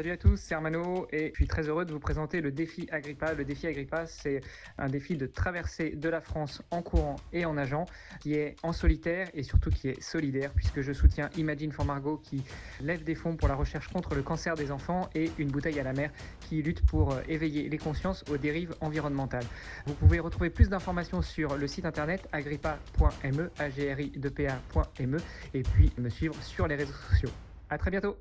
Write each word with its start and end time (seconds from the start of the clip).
Salut 0.00 0.12
à 0.12 0.16
tous, 0.16 0.38
c'est 0.38 0.54
Armano 0.54 1.06
et 1.12 1.28
je 1.28 1.34
suis 1.34 1.46
très 1.46 1.68
heureux 1.68 1.84
de 1.84 1.92
vous 1.92 2.00
présenter 2.00 2.40
le 2.40 2.50
défi 2.50 2.88
Agrippa. 2.90 3.34
Le 3.34 3.44
défi 3.44 3.66
Agrippa, 3.66 4.06
c'est 4.06 4.40
un 4.78 4.88
défi 4.88 5.14
de 5.14 5.26
traversée 5.26 5.90
de 5.90 6.08
la 6.08 6.22
France 6.22 6.62
en 6.70 6.80
courant 6.80 7.16
et 7.34 7.44
en 7.44 7.52
nageant, 7.52 7.84
qui 8.18 8.32
est 8.32 8.56
en 8.62 8.72
solitaire 8.72 9.28
et 9.34 9.42
surtout 9.42 9.68
qui 9.68 9.88
est 9.88 10.00
solidaire, 10.00 10.54
puisque 10.54 10.80
je 10.80 10.94
soutiens 10.94 11.28
Imagine 11.36 11.70
for 11.70 11.84
Margot 11.84 12.16
qui 12.16 12.42
lève 12.80 13.04
des 13.04 13.14
fonds 13.14 13.36
pour 13.36 13.46
la 13.46 13.54
recherche 13.54 13.88
contre 13.88 14.14
le 14.14 14.22
cancer 14.22 14.54
des 14.54 14.70
enfants 14.70 15.10
et 15.14 15.30
une 15.36 15.50
bouteille 15.50 15.78
à 15.78 15.82
la 15.82 15.92
mer 15.92 16.10
qui 16.48 16.62
lutte 16.62 16.82
pour 16.86 17.12
euh, 17.12 17.20
éveiller 17.28 17.68
les 17.68 17.76
consciences 17.76 18.24
aux 18.30 18.38
dérives 18.38 18.74
environnementales. 18.80 19.44
Vous 19.84 19.92
pouvez 19.92 20.18
retrouver 20.18 20.48
plus 20.48 20.70
d'informations 20.70 21.20
sur 21.20 21.58
le 21.58 21.66
site 21.66 21.84
internet 21.84 22.26
agrippa.me, 22.32 23.50
agri 23.58 24.12
e, 24.16 25.16
et 25.52 25.62
puis 25.62 25.92
me 25.98 26.08
suivre 26.08 26.42
sur 26.42 26.66
les 26.66 26.76
réseaux 26.76 26.94
sociaux. 27.10 27.30
À 27.68 27.76
très 27.76 27.90
bientôt! 27.90 28.16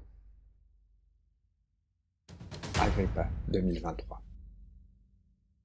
Agrippa 3.00 3.28
2023. 3.48 4.22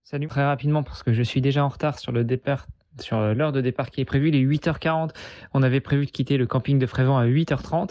Salut, 0.04 0.28
très 0.28 0.44
rapidement 0.44 0.84
parce 0.84 1.02
que 1.02 1.12
je 1.12 1.22
suis 1.22 1.40
déjà 1.40 1.64
en 1.64 1.68
retard 1.68 1.98
sur 1.98 2.12
le 2.12 2.22
départ 2.22 2.66
sur 3.00 3.34
l'heure 3.34 3.50
de 3.50 3.60
départ 3.60 3.90
qui 3.90 4.00
est 4.00 4.04
prévue, 4.04 4.30
les 4.30 4.46
8h40. 4.46 5.10
On 5.52 5.64
avait 5.64 5.80
prévu 5.80 6.06
de 6.06 6.12
quitter 6.12 6.36
le 6.36 6.46
camping 6.46 6.78
de 6.78 6.86
Frévent 6.86 7.18
à 7.18 7.26
8h30. 7.26 7.90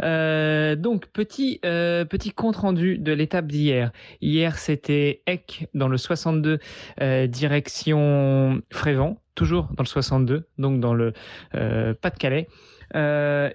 Euh, 0.00 0.76
donc 0.76 1.06
petit 1.08 1.58
euh, 1.64 2.04
petit 2.04 2.30
compte 2.30 2.54
rendu 2.54 2.96
de 2.96 3.10
l'étape 3.12 3.48
d'hier. 3.48 3.90
Hier, 4.20 4.56
c'était 4.56 5.22
Eck 5.26 5.66
dans 5.74 5.88
le 5.88 5.96
62 5.96 6.60
euh, 7.00 7.26
direction 7.26 8.62
Frévent, 8.70 9.20
toujours 9.34 9.70
dans 9.74 9.82
le 9.82 9.88
62, 9.88 10.46
donc 10.58 10.78
dans 10.78 10.94
le 10.94 11.12
Pas-de-Calais. 11.50 12.46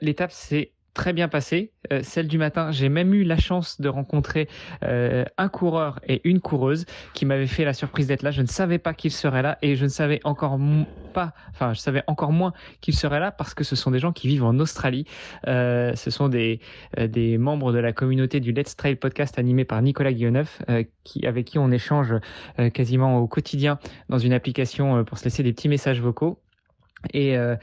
l'étape 0.02 0.33
c'est 0.33 0.73
très 0.99 1.13
bien 1.13 1.30
passé. 1.30 1.71
Euh, 1.94 2.02
celle 2.03 2.27
du 2.27 2.38
matin, 2.38 2.71
j'ai 2.71 2.89
même 2.89 3.13
eu 3.13 3.23
la 3.23 3.38
chance 3.38 3.80
de 3.80 3.88
rencontrer 3.88 4.49
euh, 4.84 5.23
un 5.38 5.48
coureur 5.48 6.02
et 6.05 6.20
une 6.25 6.41
coureuse 6.41 6.85
qui 7.14 7.25
m'avaient 7.25 7.47
fait 7.47 7.64
la 7.64 7.72
surprise 7.72 8.08
d'être 8.08 8.22
là. 8.22 8.31
Je 8.31 8.42
ne 8.42 8.47
savais 8.47 8.80
pas 8.80 8.94
qu'ils 8.94 9.14
seraient 9.14 9.42
là 9.42 9.58
et 9.61 9.77
je 9.77 9.86
ne 9.86 9.89
savais 9.89 10.20
encore 10.25 10.59
pas, 11.14 11.33
enfin, 11.52 11.73
je 11.73 11.80
savais 11.80 12.03
encore 12.08 12.33
moins 12.33 12.52
qu'ils 12.81 12.97
seraient 12.97 13.22
là 13.22 13.31
parce 13.31 13.53
que 13.53 13.64
ce 13.64 13.77
sont 13.77 13.92
des 13.92 14.00
gens 14.00 14.11
qui 14.11 14.27
vivent 14.27 14.44
en 14.44 14.59
Australie. 14.59 15.05
Euh, 15.47 15.95
ce 15.95 16.11
sont 16.11 16.27
des, 16.27 16.59
membres 17.38 17.72
de 17.72 17.80
la 17.80 17.94
communauté 17.94 18.42
du 18.42 18.52
Let's 18.52 18.75
Trail 18.75 18.97
podcast 18.97 19.39
animé 19.39 19.64
par 19.64 19.81
Nicolas 19.81 20.11
Guilleneuf, 20.11 20.61
avec 20.67 20.92
qui 21.45 21.58
on 21.59 21.72
échange 21.72 22.14
quasiment 22.73 23.20
au 23.20 23.27
quotidien 23.27 23.80
dans 24.09 24.20
une 24.20 24.33
application 24.33 25.05
pour 25.05 25.17
se 25.17 25.23
laisser 25.23 25.44
des 25.44 25.53
petits 25.53 25.70
messages 25.70 26.02
vocaux. 26.02 26.42
Et 27.14 27.38
euh, 27.38 27.55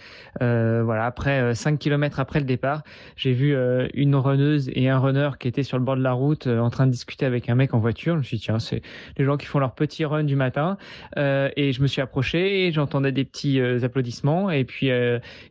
euh, 0.43 0.83
voilà, 0.85 1.07
après 1.07 1.55
5 1.55 1.75
euh, 1.75 1.77
km 1.77 2.21
après 2.21 2.41
le 2.41 2.47
départ, 2.47 2.83
j'ai 3.17 3.33
vu 3.33 3.57
une 3.95 4.15
runneuse 4.15 4.71
et 4.75 4.89
un 4.89 4.99
runner 4.99 5.31
qui 5.39 5.49
étaient 5.49 5.63
sur 5.63 5.79
le 5.79 5.85
bord 5.85 5.97
de 5.97 6.03
la 6.03 6.13
route 6.13 6.47
en 6.47 6.71
train 6.71 6.87
de 6.87 6.93
discuter 6.93 7.27
avec 7.27 7.49
un 7.49 7.55
mec 7.55 7.75
en 7.75 7.79
voiture. 7.79 8.15
Je 8.15 8.19
me 8.19 8.23
suis 8.23 8.37
dit, 8.39 8.45
tiens, 8.45 8.59
c'est 8.59 8.83
les 9.19 9.25
gens 9.25 9.37
qui 9.37 9.47
font 9.47 9.59
leur 9.59 9.75
petit 9.75 10.05
run 10.05 10.25
du 10.25 10.37
matin. 10.37 10.77
et 11.17 11.73
je 11.73 11.83
me 11.83 11.87
suis 11.87 12.01
approché 12.01 12.67
et 12.67 12.73
j'entendais 12.73 13.13
des 13.13 13.25
petits 13.25 13.61
applaudissements. 13.61 14.51
Et 14.51 14.65
puis, 14.65 14.91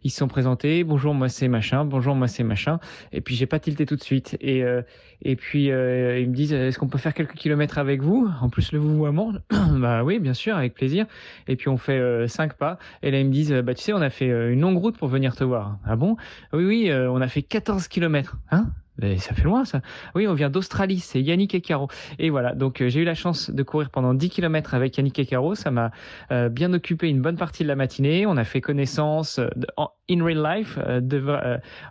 ils 0.03 0.11
se 0.11 0.17
sont 0.17 0.27
présentés. 0.27 0.83
Bonjour, 0.83 1.13
moi 1.13 1.29
c'est 1.29 1.47
machin. 1.47 1.85
Bonjour, 1.85 2.15
moi 2.15 2.27
c'est 2.27 2.43
machin. 2.43 2.79
Et 3.11 3.21
puis, 3.21 3.35
j'ai 3.35 3.45
pas 3.45 3.59
tilté 3.59 3.85
tout 3.85 3.95
de 3.95 4.03
suite. 4.03 4.37
Et, 4.41 4.63
et 5.21 5.35
puis, 5.35 5.65
ils 5.65 5.71
me 5.71 6.33
disent, 6.33 6.53
est-ce 6.53 6.79
qu'on 6.79 6.87
peut 6.87 6.97
faire 6.97 7.13
quelques 7.13 7.35
kilomètres 7.35 7.77
avec 7.77 8.01
vous? 8.01 8.29
En 8.41 8.49
plus, 8.49 8.71
le 8.71 8.79
vouvoiement. 8.79 9.33
bah 9.75 10.03
oui, 10.03 10.19
bien 10.19 10.33
sûr, 10.33 10.55
avec 10.55 10.73
plaisir. 10.73 11.05
Et 11.47 11.55
puis, 11.55 11.69
on 11.69 11.77
fait 11.77 12.27
5 12.27 12.53
pas. 12.53 12.79
Et 13.03 13.11
là, 13.11 13.19
ils 13.19 13.27
me 13.27 13.31
disent, 13.31 13.53
bah, 13.53 13.74
tu 13.75 13.83
sais, 13.83 13.93
on 13.93 14.01
a 14.01 14.09
fait 14.09 14.29
euh, 14.29 14.51
une 14.51 14.61
longue 14.61 14.77
route 14.77 14.97
pour 14.97 15.07
venir 15.07 15.35
te 15.35 15.43
voir. 15.43 15.77
Ah 15.85 15.95
bon? 15.95 16.15
Oui, 16.53 16.65
oui, 16.65 16.89
euh, 16.89 17.11
on 17.11 17.21
a 17.21 17.27
fait 17.27 17.43
14 17.43 17.87
kilomètres. 17.87 18.37
Hein? 18.51 18.71
Ça 19.17 19.33
fait 19.33 19.43
loin 19.43 19.65
ça. 19.65 19.81
Oui, 20.15 20.25
on 20.25 20.33
vient 20.33 20.49
d'Australie, 20.49 20.99
c'est 20.99 21.21
Yannick 21.21 21.53
et 21.53 21.59
Caro. 21.59 21.89
Et 22.17 22.29
voilà, 22.29 22.55
donc 22.55 22.81
euh, 22.81 22.87
j'ai 22.87 23.01
eu 23.01 23.03
la 23.03 23.13
chance 23.13 23.49
de 23.49 23.61
courir 23.61 23.89
pendant 23.89 24.13
10 24.13 24.29
km 24.29 24.73
avec 24.73 24.95
Yannick 24.95 25.19
et 25.19 25.25
Caro. 25.25 25.53
Ça 25.53 25.69
m'a 25.69 25.91
bien 26.49 26.71
occupé 26.71 27.09
une 27.09 27.21
bonne 27.21 27.35
partie 27.35 27.63
de 27.63 27.67
la 27.67 27.75
matinée. 27.75 28.25
On 28.25 28.37
a 28.37 28.45
fait 28.45 28.61
connaissance 28.61 29.41
en, 29.75 29.89
in 30.09 30.23
real 30.23 30.41
life, 30.41 30.79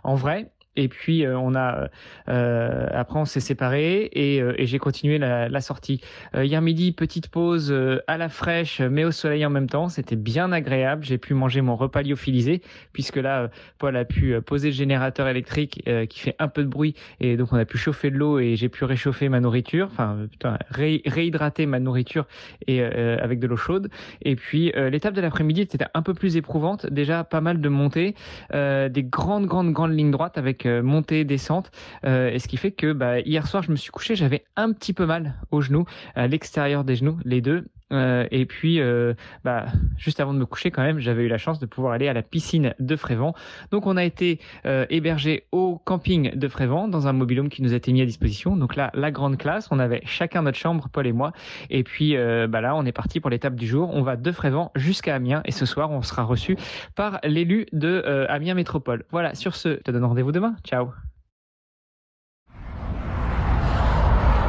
en 0.03 0.15
vrai. 0.15 0.51
Et 0.75 0.87
puis 0.87 1.25
euh, 1.25 1.37
on 1.37 1.55
a 1.55 1.89
euh, 2.27 2.87
après 2.91 3.19
on 3.19 3.25
s'est 3.25 3.39
séparés 3.39 4.09
et, 4.11 4.41
euh, 4.41 4.53
et 4.57 4.65
j'ai 4.65 4.79
continué 4.79 5.17
la, 5.17 5.47
la 5.47 5.61
sortie. 5.61 6.01
hier 6.35 6.61
midi 6.61 6.91
petite 6.91 7.29
pause 7.29 7.73
à 8.07 8.17
la 8.17 8.29
fraîche 8.29 8.81
mais 8.81 9.03
au 9.03 9.11
soleil 9.11 9.45
en 9.45 9.49
même 9.49 9.69
temps. 9.69 9.89
C'était 9.89 10.15
bien 10.15 10.51
agréable. 10.51 11.03
J'ai 11.03 11.17
pu 11.17 11.33
manger 11.33 11.61
mon 11.61 11.75
repas 11.75 12.01
lyophilisé 12.01 12.61
puisque 12.93 13.17
là 13.17 13.49
Paul 13.77 13.95
a 13.95 14.05
pu 14.05 14.39
poser 14.41 14.69
le 14.69 14.73
générateur 14.73 15.27
électrique 15.27 15.83
qui 16.09 16.19
fait 16.19 16.35
un 16.39 16.47
peu 16.47 16.63
de 16.63 16.67
bruit 16.67 16.95
et 17.19 17.37
donc 17.37 17.53
on 17.53 17.57
a 17.57 17.65
pu 17.65 17.77
chauffer 17.77 18.11
de 18.11 18.17
l'eau 18.17 18.39
et 18.39 18.55
j'ai 18.55 18.69
pu 18.69 18.83
réchauffer 18.85 19.29
ma 19.29 19.39
nourriture, 19.39 19.87
enfin 19.91 20.17
putain, 20.29 20.57
réhydrater 20.69 21.65
ma 21.65 21.79
nourriture 21.79 22.25
et 22.67 22.83
avec 22.83 23.39
de 23.39 23.47
l'eau 23.47 23.57
chaude. 23.57 23.89
Et 24.21 24.35
puis 24.35 24.71
l'étape 24.75 25.13
de 25.13 25.21
l'après-midi 25.21 25.61
était 25.61 25.85
un 25.93 26.01
peu 26.01 26.13
plus 26.13 26.37
éprouvante. 26.37 26.85
Déjà 26.87 27.23
pas 27.23 27.41
mal 27.41 27.61
de 27.61 27.69
montées, 27.69 28.15
des 28.51 29.03
grandes 29.03 29.45
grandes 29.45 29.71
grandes 29.71 29.97
lignes 29.97 30.11
droites 30.11 30.37
avec 30.37 30.64
euh, 30.65 30.81
montée, 30.81 31.23
descente. 31.23 31.71
Euh, 32.05 32.29
et 32.29 32.39
ce 32.39 32.47
qui 32.47 32.57
fait 32.57 32.71
que 32.71 32.93
bah, 32.93 33.19
hier 33.19 33.47
soir, 33.47 33.63
je 33.63 33.71
me 33.71 33.75
suis 33.75 33.91
couché, 33.91 34.15
j'avais 34.15 34.43
un 34.55 34.71
petit 34.71 34.93
peu 34.93 35.05
mal 35.05 35.35
aux 35.51 35.61
genoux, 35.61 35.85
à 36.15 36.27
l'extérieur 36.27 36.83
des 36.83 36.95
genoux, 36.95 37.17
les 37.23 37.41
deux. 37.41 37.65
Euh, 37.95 38.27
et 38.31 38.45
puis, 38.45 38.79
euh, 38.79 39.13
bah, 39.43 39.65
juste 39.97 40.19
avant 40.19 40.33
de 40.33 40.39
me 40.39 40.45
coucher, 40.45 40.71
quand 40.71 40.83
même, 40.83 40.99
j'avais 40.99 41.23
eu 41.23 41.27
la 41.27 41.37
chance 41.37 41.59
de 41.59 41.65
pouvoir 41.65 41.93
aller 41.93 42.07
à 42.07 42.13
la 42.13 42.21
piscine 42.21 42.73
de 42.79 42.95
Frévent. 42.95 43.33
Donc, 43.71 43.87
on 43.87 43.97
a 43.97 44.03
été 44.03 44.39
euh, 44.65 44.85
hébergé 44.89 45.45
au 45.51 45.81
camping 45.83 46.35
de 46.35 46.47
Frévent 46.47 46.87
dans 46.87 47.07
un 47.07 47.13
mobilhome 47.13 47.49
qui 47.49 47.61
nous 47.61 47.73
a 47.73 47.75
été 47.75 47.91
mis 47.91 48.01
à 48.01 48.05
disposition. 48.05 48.55
Donc 48.55 48.75
là, 48.75 48.91
la 48.93 49.11
grande 49.11 49.37
classe, 49.37 49.67
on 49.71 49.79
avait 49.79 50.01
chacun 50.05 50.41
notre 50.41 50.57
chambre, 50.57 50.87
Paul 50.91 51.07
et 51.07 51.13
moi. 51.13 51.31
Et 51.69 51.83
puis, 51.83 52.15
bah 52.49 52.61
là, 52.61 52.75
on 52.75 52.85
est 52.85 52.91
parti 52.91 53.19
pour 53.19 53.29
l'étape 53.29 53.55
du 53.55 53.67
jour. 53.67 53.89
On 53.93 54.01
va 54.01 54.15
de 54.15 54.31
Frévent 54.31 54.71
jusqu'à 54.75 55.15
Amiens. 55.15 55.41
Et 55.45 55.51
ce 55.51 55.65
soir, 55.65 55.91
on 55.91 56.01
sera 56.01 56.23
reçu 56.23 56.57
par 56.95 57.19
l'élu 57.23 57.65
de 57.71 58.25
Amiens 58.29 58.53
Métropole. 58.53 59.05
Voilà. 59.11 59.35
Sur 59.35 59.55
ce, 59.55 59.77
je 59.77 59.83
te 59.83 59.91
donne 59.91 60.05
rendez-vous 60.05 60.31
demain. 60.31 60.55
Ciao. 60.63 60.89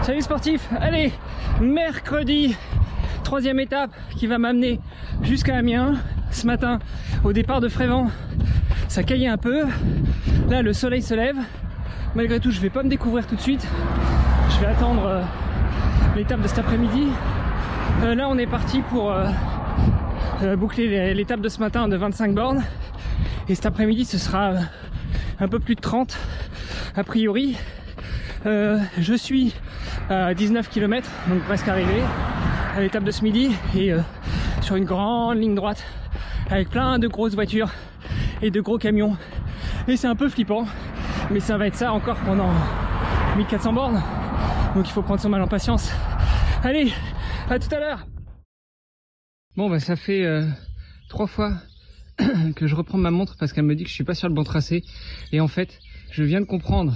Salut 0.06 0.22
sportif, 0.22 0.68
allez, 0.78 1.12
mercredi 1.60 2.54
troisième 3.26 3.58
étape 3.58 3.90
qui 4.16 4.28
va 4.28 4.38
m'amener 4.38 4.78
jusqu'à 5.22 5.56
Amiens. 5.56 5.94
Ce 6.30 6.46
matin, 6.46 6.78
au 7.24 7.32
départ 7.32 7.60
de 7.60 7.68
Frévent, 7.68 8.08
ça 8.86 9.02
caillait 9.02 9.26
un 9.26 9.36
peu. 9.36 9.64
Là, 10.48 10.62
le 10.62 10.72
soleil 10.72 11.02
se 11.02 11.12
lève. 11.12 11.34
Malgré 12.14 12.38
tout, 12.38 12.52
je 12.52 12.60
vais 12.60 12.70
pas 12.70 12.84
me 12.84 12.88
découvrir 12.88 13.26
tout 13.26 13.34
de 13.34 13.40
suite. 13.40 13.66
Je 14.50 14.60
vais 14.60 14.66
attendre 14.66 15.04
euh, 15.06 15.22
l'étape 16.14 16.40
de 16.40 16.46
cet 16.46 16.60
après-midi. 16.60 17.08
Euh, 18.04 18.14
là, 18.14 18.28
on 18.28 18.38
est 18.38 18.46
parti 18.46 18.80
pour 18.90 19.10
euh, 19.10 20.54
boucler 20.54 21.12
l'étape 21.12 21.40
de 21.40 21.48
ce 21.48 21.58
matin 21.58 21.88
de 21.88 21.96
25 21.96 22.32
bornes. 22.32 22.62
Et 23.48 23.56
cet 23.56 23.66
après-midi, 23.66 24.04
ce 24.04 24.18
sera 24.18 24.52
un 25.40 25.48
peu 25.48 25.58
plus 25.58 25.74
de 25.74 25.80
30 25.80 26.16
a 26.94 27.02
priori. 27.02 27.56
je 28.44 29.14
suis 29.16 29.52
à 30.10 30.32
19 30.32 30.68
km, 30.68 31.10
donc 31.28 31.40
presque 31.40 31.66
arrivé 31.66 32.02
à 32.76 32.82
l'étape 32.82 33.04
de 33.04 33.10
ce 33.10 33.24
midi 33.24 33.48
et 33.74 33.90
euh, 33.90 34.02
sur 34.60 34.76
une 34.76 34.84
grande 34.84 35.38
ligne 35.38 35.54
droite 35.54 35.82
avec 36.50 36.68
plein 36.68 36.98
de 36.98 37.08
grosses 37.08 37.34
voitures 37.34 37.70
et 38.42 38.50
de 38.50 38.60
gros 38.60 38.76
camions. 38.76 39.16
Et 39.88 39.96
c'est 39.96 40.08
un 40.08 40.14
peu 40.14 40.28
flippant, 40.28 40.66
mais 41.30 41.40
ça 41.40 41.56
va 41.56 41.68
être 41.68 41.74
ça 41.74 41.94
encore 41.94 42.18
pendant 42.18 42.52
1400 43.38 43.72
bornes. 43.72 44.02
Donc 44.74 44.86
il 44.86 44.92
faut 44.92 45.00
prendre 45.00 45.20
son 45.20 45.30
mal 45.30 45.40
en 45.40 45.48
patience. 45.48 45.90
Allez, 46.62 46.92
à 47.48 47.58
tout 47.58 47.74
à 47.74 47.80
l'heure 47.80 48.06
Bon 49.56 49.70
bah 49.70 49.80
ça 49.80 49.96
fait 49.96 50.26
euh, 50.26 50.44
trois 51.08 51.26
fois 51.26 51.54
que 52.56 52.66
je 52.66 52.74
reprends 52.74 52.98
ma 52.98 53.10
montre 53.10 53.36
parce 53.38 53.54
qu'elle 53.54 53.64
me 53.64 53.74
dit 53.74 53.84
que 53.84 53.88
je 53.88 53.94
suis 53.94 54.04
pas 54.04 54.14
sur 54.14 54.28
le 54.28 54.34
bon 54.34 54.44
tracé. 54.44 54.84
Et 55.32 55.40
en 55.40 55.48
fait, 55.48 55.78
je 56.10 56.22
viens 56.24 56.42
de 56.42 56.46
comprendre. 56.46 56.94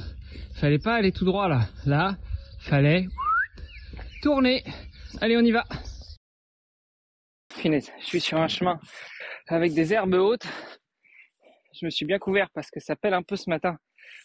Fallait 0.52 0.78
pas 0.78 0.96
aller 0.96 1.10
tout 1.10 1.24
droit 1.24 1.48
là. 1.48 1.68
Là, 1.86 2.18
fallait 2.58 3.08
tourner. 4.20 4.62
Allez, 5.18 5.36
on 5.36 5.40
y 5.40 5.50
va. 5.50 5.64
Finesse, 7.52 7.90
je 8.00 8.06
suis 8.06 8.20
sur 8.20 8.38
un 8.38 8.48
chemin 8.48 8.80
avec 9.48 9.74
des 9.74 9.92
herbes 9.92 10.14
hautes. 10.14 10.46
Je 11.78 11.84
me 11.84 11.90
suis 11.90 12.06
bien 12.06 12.18
couvert 12.18 12.48
parce 12.54 12.70
que 12.70 12.78
ça 12.80 12.94
pèle 12.94 13.14
un 13.14 13.22
peu 13.22 13.36
ce 13.36 13.50
matin 13.50 13.76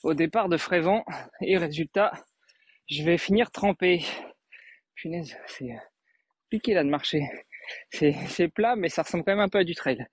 au 0.03 0.13
départ 0.13 0.47
de 0.47 0.57
Frévent. 0.57 1.03
Et 1.41 1.57
résultat, 1.57 2.11
je 2.87 3.03
vais 3.03 3.17
finir 3.17 3.51
trempé. 3.51 4.05
Punaise, 4.95 5.35
c'est 5.47 5.75
piqué 6.49 6.73
là 6.75 6.83
de 6.83 6.89
marcher. 6.89 7.23
C'est 7.91 8.47
plat, 8.53 8.75
mais 8.75 8.89
ça 8.89 9.01
ressemble 9.01 9.23
quand 9.23 9.31
même 9.31 9.39
un 9.39 9.49
peu 9.49 9.57
à 9.57 9.63
du 9.63 9.73
trail. 9.73 10.05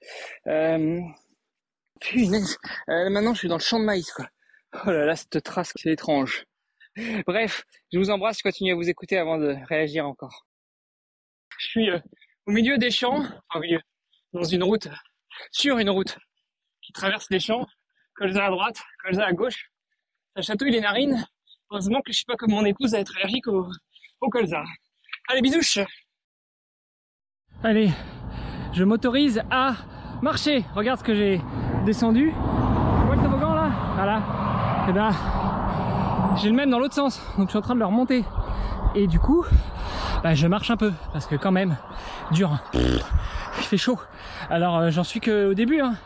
Euh, 0.47 1.01
punaise, 2.01 2.57
euh, 2.89 3.11
maintenant 3.11 3.35
je 3.35 3.41
suis 3.41 3.49
dans 3.49 3.59
le 3.59 3.63
champ 3.63 3.79
de 3.79 3.85
maïs 3.85 4.11
quoi. 4.11 4.27
Oh 4.87 4.91
là 4.91 5.05
là, 5.05 5.17
cette 5.17 5.43
trace, 5.43 5.73
c'est 5.77 5.93
étrange. 5.93 6.47
Bref, 7.27 7.65
je 7.93 7.99
vous 7.99 8.11
embrasse, 8.11 8.39
je 8.39 8.43
continue 8.43 8.73
à 8.73 8.75
vous 8.75 8.89
écouter 8.89 9.19
avant 9.19 9.37
de 9.37 9.55
réagir 9.69 10.07
encore. 10.07 10.47
Je 11.59 11.67
suis 11.67 11.91
euh, 11.91 11.99
au 12.47 12.53
milieu 12.53 12.79
des 12.79 12.91
champs, 12.91 13.21
enfin 13.21 13.59
au 13.59 13.61
milieu, 13.61 13.81
dans 14.33 14.45
une 14.45 14.63
route, 14.63 14.89
sur 15.51 15.79
une 15.79 15.91
route 15.91 16.19
qui 16.83 16.93
traverse 16.93 17.29
les 17.31 17.41
champs, 17.41 17.67
colza 18.15 18.47
à 18.47 18.51
droite, 18.51 18.83
colza 19.05 19.25
à 19.25 19.33
gauche. 19.33 19.71
Ça 20.37 20.43
chatouille 20.43 20.71
les 20.71 20.81
narines. 20.81 21.25
Heureusement 21.71 22.01
que 22.01 22.13
je 22.13 22.19
suis 22.19 22.25
pas 22.27 22.37
comme 22.37 22.51
mon 22.51 22.65
épouse 22.65 22.95
à 22.95 23.01
être 23.01 23.17
allergique 23.17 23.47
au, 23.47 23.69
colza. 24.31 24.63
Allez, 25.29 25.43
bisouches 25.43 25.79
Allez, 27.63 27.91
je 28.73 28.85
m'autorise 28.85 29.43
à 29.51 29.77
marcher. 30.21 30.65
Regarde 30.75 31.01
ce 31.01 31.05
que 31.05 31.15
j'ai 31.15 31.41
descendu. 31.87 32.33
Tu 32.33 33.07
vois 33.07 33.17
le 33.17 33.23
toboggan 33.23 33.55
là? 33.55 33.71
Voilà. 33.95 34.87
Et 34.89 34.93
ben, 34.93 36.37
j'ai 36.41 36.49
le 36.49 36.57
même 36.57 36.71
dans 36.71 36.79
l'autre 36.79 36.95
sens. 36.95 37.21
Donc 37.37 37.47
je 37.47 37.51
suis 37.51 37.59
en 37.59 37.63
train 37.63 37.75
de 37.75 37.81
le 37.81 37.87
remonter. 37.87 38.25
Et 38.95 39.07
du 39.07 39.19
coup, 39.19 39.45
bah, 40.23 40.35
je 40.35 40.47
marche 40.47 40.71
un 40.71 40.77
peu. 40.77 40.93
Parce 41.13 41.27
que 41.27 41.35
quand 41.37 41.53
même, 41.53 41.77
dur. 42.31 42.59
Il 42.75 43.65
fait 43.65 43.79
chaud. 43.79 43.99
Alors 44.51 44.79
euh, 44.79 44.91
j'en 44.91 45.05
suis 45.05 45.21
qu'au 45.21 45.55
début. 45.55 45.81
Hein. 45.81 45.97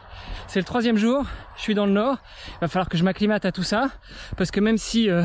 C'est 0.46 0.60
le 0.60 0.64
troisième 0.64 0.96
jour. 0.96 1.24
Je 1.56 1.62
suis 1.62 1.74
dans 1.74 1.86
le 1.86 1.92
nord. 1.92 2.18
Il 2.48 2.60
va 2.60 2.68
falloir 2.68 2.88
que 2.88 2.96
je 2.96 3.02
m'acclimate 3.02 3.44
à 3.44 3.50
tout 3.50 3.64
ça. 3.64 3.90
Parce 4.36 4.52
que 4.52 4.60
même 4.60 4.78
si 4.78 5.10
euh, 5.10 5.24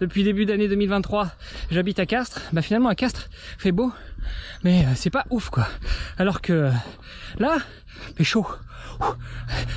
depuis 0.00 0.24
début 0.24 0.44
d'année 0.44 0.68
2023, 0.68 1.28
j'habite 1.70 1.98
à 1.98 2.06
Castres, 2.06 2.42
bah 2.52 2.60
finalement 2.60 2.90
à 2.90 2.94
Castres, 2.94 3.30
fait 3.56 3.72
beau. 3.72 3.92
Mais 4.62 4.84
euh, 4.84 4.88
c'est 4.94 5.10
pas 5.10 5.24
ouf 5.30 5.48
quoi. 5.48 5.66
Alors 6.18 6.42
que 6.42 6.70
là, 7.38 7.56
il 8.10 8.16
fait 8.16 8.24
chaud. 8.24 8.46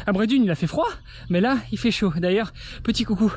À 0.06 0.12
Bredune, 0.12 0.44
il 0.44 0.52
a 0.52 0.56
fait 0.56 0.68
froid, 0.68 0.90
mais 1.30 1.40
là, 1.40 1.58
il 1.72 1.80
fait 1.80 1.92
chaud. 1.92 2.12
D'ailleurs, 2.18 2.52
petit 2.84 3.06
coucou, 3.06 3.32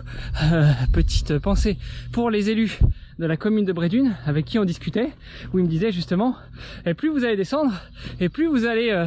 petite 0.92 1.38
pensée 1.38 1.78
pour 2.10 2.28
les 2.28 2.50
élus 2.50 2.80
de 3.18 3.26
la 3.26 3.36
commune 3.36 3.64
de 3.64 3.72
Bredune 3.72 4.14
avec 4.26 4.44
qui 4.44 4.58
on 4.58 4.64
discutait, 4.64 5.10
où 5.52 5.58
ils 5.58 5.64
me 5.64 5.68
disaient 5.70 5.92
justement, 5.92 6.36
et 6.84 6.94
plus 6.94 7.08
vous 7.08 7.24
allez 7.24 7.36
descendre, 7.36 7.72
et 8.20 8.28
plus 8.28 8.46
vous 8.46 8.66
allez 8.66 8.90
euh, 8.90 9.06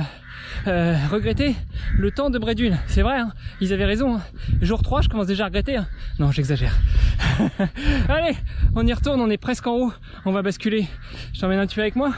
euh, 0.68 0.96
regretter 1.12 1.56
le 1.98 2.10
temps 2.12 2.30
de 2.30 2.40
Bredune. 2.40 2.78
C'est 2.88 3.02
vrai, 3.04 3.20
hein, 3.20 3.32
ils 3.62 3.72
avaient 3.74 3.86
raison. 3.86 4.16
hein. 4.18 4.22
Jour 4.62 4.82
3, 4.82 5.02
je 5.02 5.10
commence 5.10 5.28
déjà 5.28 5.44
à 5.44 5.48
regretter. 5.48 5.78
hein. 5.78 5.88
Non, 6.18 6.32
j'exagère. 6.32 6.76
allez, 8.10 8.36
on 8.76 8.86
y 8.86 8.94
retourne, 8.94 9.22
on 9.22 9.30
est 9.30 9.38
presque 9.38 9.68
en 9.68 9.74
haut, 9.76 9.94
on 10.26 10.32
va 10.32 10.42
basculer. 10.42 10.88
Je 11.34 11.40
t'emmène 11.40 11.60
un 11.60 11.68
tuyau 11.68 11.82
avec 11.82 11.96
moi? 11.96 12.12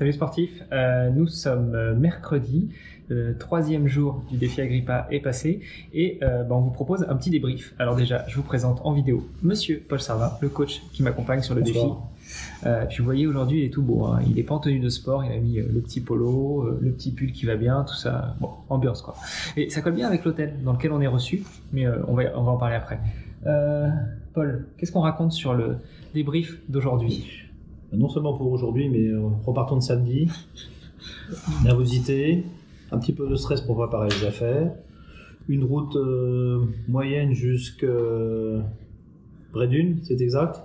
Salut 0.00 0.12
sportifs, 0.14 0.62
Euh, 0.72 1.10
nous 1.10 1.26
sommes 1.28 1.74
euh, 1.74 1.94
mercredi, 1.94 2.70
le 3.08 3.36
troisième 3.36 3.86
jour 3.86 4.22
du 4.30 4.38
défi 4.38 4.62
Agrippa 4.62 5.06
est 5.10 5.20
passé 5.20 5.60
et 5.92 6.18
euh, 6.22 6.42
bah, 6.42 6.54
on 6.54 6.60
vous 6.60 6.70
propose 6.70 7.04
un 7.06 7.14
petit 7.16 7.28
débrief. 7.28 7.74
Alors 7.78 7.96
déjà, 7.96 8.24
je 8.26 8.36
vous 8.36 8.42
présente 8.42 8.80
en 8.84 8.94
vidéo 8.94 9.26
Monsieur 9.42 9.82
Paul 9.86 10.00
Sarva, 10.00 10.38
le 10.40 10.48
coach 10.48 10.80
qui 10.94 11.02
m'accompagne 11.02 11.42
sur 11.42 11.54
le 11.54 11.60
Bonsoir. 11.60 11.84
défi. 11.84 11.96
Euh, 12.64 12.86
puis 12.86 12.98
vous 13.00 13.04
voyez 13.04 13.26
aujourd'hui, 13.26 13.58
il 13.60 13.64
est 13.66 13.68
tout 13.70 13.82
beau. 13.82 14.06
hein. 14.06 14.20
Il 14.26 14.38
est 14.38 14.42
pas 14.42 14.54
en 14.54 14.58
tenue 14.60 14.80
de 14.80 14.88
sport, 14.88 15.22
il 15.22 15.32
a 15.32 15.36
mis 15.38 15.56
le 15.56 15.80
petit 15.82 16.00
polo, 16.00 16.78
le 16.80 16.92
petit 16.92 17.10
pull 17.10 17.32
qui 17.32 17.44
va 17.44 17.56
bien, 17.56 17.84
tout 17.86 17.94
ça. 17.94 18.36
Bon, 18.40 18.48
ambiance 18.70 19.02
quoi. 19.02 19.16
Et 19.58 19.68
ça 19.68 19.82
colle 19.82 19.96
bien 19.96 20.06
avec 20.08 20.24
l'hôtel 20.24 20.54
dans 20.64 20.72
lequel 20.72 20.92
on 20.92 21.02
est 21.02 21.06
reçu, 21.08 21.42
mais 21.74 21.84
on, 22.08 22.14
va, 22.14 22.22
on 22.36 22.42
va 22.44 22.52
en 22.52 22.56
parler 22.56 22.76
après. 22.76 22.98
Paul, 24.32 24.64
qu'est-ce 24.78 24.92
qu'on 24.92 25.00
raconte 25.02 25.32
sur 25.32 25.52
le 25.52 25.76
débrief 26.14 26.56
d'aujourd'hui? 26.70 27.49
Non 27.92 28.08
seulement 28.08 28.34
pour 28.34 28.50
aujourd'hui, 28.52 28.88
mais 28.88 29.06
euh, 29.08 29.28
repartons 29.44 29.76
de 29.76 29.82
samedi. 29.82 30.28
Nervosité, 31.64 32.44
un 32.92 32.98
petit 32.98 33.12
peu 33.12 33.28
de 33.28 33.36
stress 33.36 33.60
pour 33.60 33.76
préparer 33.76 34.08
les 34.08 34.26
affaires. 34.26 34.72
Une 35.48 35.64
route 35.64 35.96
euh, 35.96 36.64
moyenne 36.88 37.32
jusqu'à 37.32 37.86
Bredune, 39.52 39.98
c'est 40.02 40.20
exact. 40.20 40.62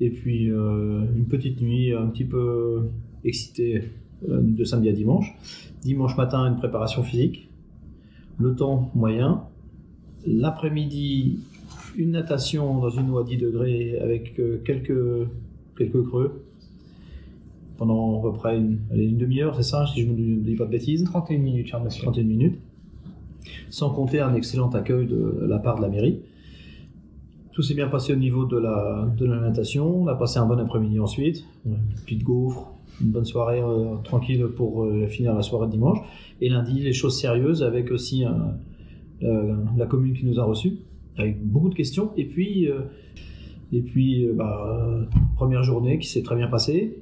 Et 0.00 0.10
puis 0.10 0.50
euh, 0.50 1.04
une 1.14 1.26
petite 1.26 1.60
nuit 1.60 1.92
un 1.92 2.06
petit 2.06 2.24
peu 2.24 2.88
excitée 3.24 3.84
euh, 4.28 4.40
de 4.40 4.64
samedi 4.64 4.88
à 4.88 4.92
dimanche. 4.92 5.34
Dimanche 5.82 6.16
matin, 6.16 6.46
une 6.46 6.56
préparation 6.56 7.02
physique. 7.02 7.48
Le 8.38 8.54
temps 8.54 8.90
moyen. 8.94 9.44
L'après-midi, 10.26 11.40
une 11.96 12.10
natation 12.12 12.80
dans 12.80 12.90
une 12.90 13.10
eau 13.10 13.18
à 13.18 13.24
10 13.24 13.36
degrés 13.36 13.98
avec 13.98 14.38
euh, 14.38 14.60
quelques, 14.64 15.28
quelques 15.80 16.04
creux 16.06 16.44
pendant 17.80 18.18
à 18.18 18.22
peu 18.22 18.32
près 18.32 18.58
une, 18.58 18.80
allez, 18.90 19.06
une 19.06 19.16
demi-heure, 19.16 19.56
c'est 19.56 19.62
ça, 19.62 19.86
si 19.86 20.02
je 20.02 20.06
ne 20.06 20.42
dis 20.42 20.54
pas 20.54 20.66
de 20.66 20.70
bêtises, 20.70 21.02
31 21.02 21.38
minutes, 21.38 21.66
cher 21.66 21.82
monsieur. 21.82 22.02
31 22.02 22.24
minutes, 22.24 22.60
sans 23.70 23.88
compter 23.88 24.20
un 24.20 24.34
excellent 24.34 24.68
accueil 24.68 25.06
de 25.06 25.46
la 25.48 25.58
part 25.58 25.76
de 25.76 25.82
la 25.82 25.88
mairie. 25.88 26.20
Tout 27.52 27.62
s'est 27.62 27.72
bien 27.72 27.88
passé 27.88 28.12
au 28.12 28.16
niveau 28.16 28.44
de 28.44 28.58
la, 28.58 29.10
de 29.16 29.24
la 29.24 29.40
natation, 29.40 30.02
on 30.02 30.06
a 30.08 30.14
passé 30.14 30.38
un 30.38 30.44
bon 30.44 30.58
après-midi 30.58 31.00
ensuite, 31.00 31.46
une 31.64 31.78
petite 32.04 32.22
gaufre, 32.22 32.70
une 33.00 33.12
bonne 33.12 33.24
soirée 33.24 33.62
euh, 33.62 33.96
tranquille 34.04 34.46
pour 34.54 34.84
euh, 34.84 35.06
finir 35.06 35.34
la 35.34 35.40
soirée 35.40 35.66
de 35.66 35.72
dimanche. 35.72 35.98
Et 36.42 36.50
lundi, 36.50 36.80
les 36.80 36.92
choses 36.92 37.18
sérieuses 37.18 37.62
avec 37.62 37.90
aussi 37.90 38.26
euh, 39.22 39.54
la 39.78 39.86
commune 39.86 40.12
qui 40.12 40.26
nous 40.26 40.38
a 40.38 40.44
reçus, 40.44 40.80
avec 41.16 41.42
beaucoup 41.42 41.70
de 41.70 41.74
questions. 41.74 42.10
Et 42.18 42.26
puis, 42.26 42.68
et 43.72 43.82
puis 43.82 44.26
euh, 44.26 44.34
bah, 44.34 44.64
euh, 44.66 45.04
première 45.36 45.62
journée 45.62 45.98
qui 45.98 46.08
s'est 46.08 46.22
très 46.22 46.36
bien 46.36 46.48
passée, 46.48 46.98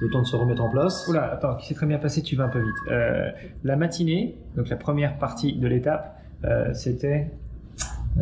le 0.00 0.10
temps 0.10 0.20
de 0.20 0.26
se 0.26 0.36
remettre 0.36 0.62
en 0.62 0.70
place. 0.70 1.06
Oula, 1.08 1.32
attends, 1.32 1.54
qui 1.56 1.66
s'est 1.66 1.74
très 1.74 1.86
bien 1.86 1.98
passé, 1.98 2.22
tu 2.22 2.34
vas 2.36 2.44
un 2.44 2.48
peu 2.48 2.60
vite. 2.60 2.74
Euh, 2.90 3.30
la 3.62 3.76
matinée, 3.76 4.36
donc 4.56 4.68
la 4.68 4.76
première 4.76 5.18
partie 5.18 5.54
de 5.56 5.66
l'étape, 5.68 6.20
euh, 6.44 6.74
c'était 6.74 7.30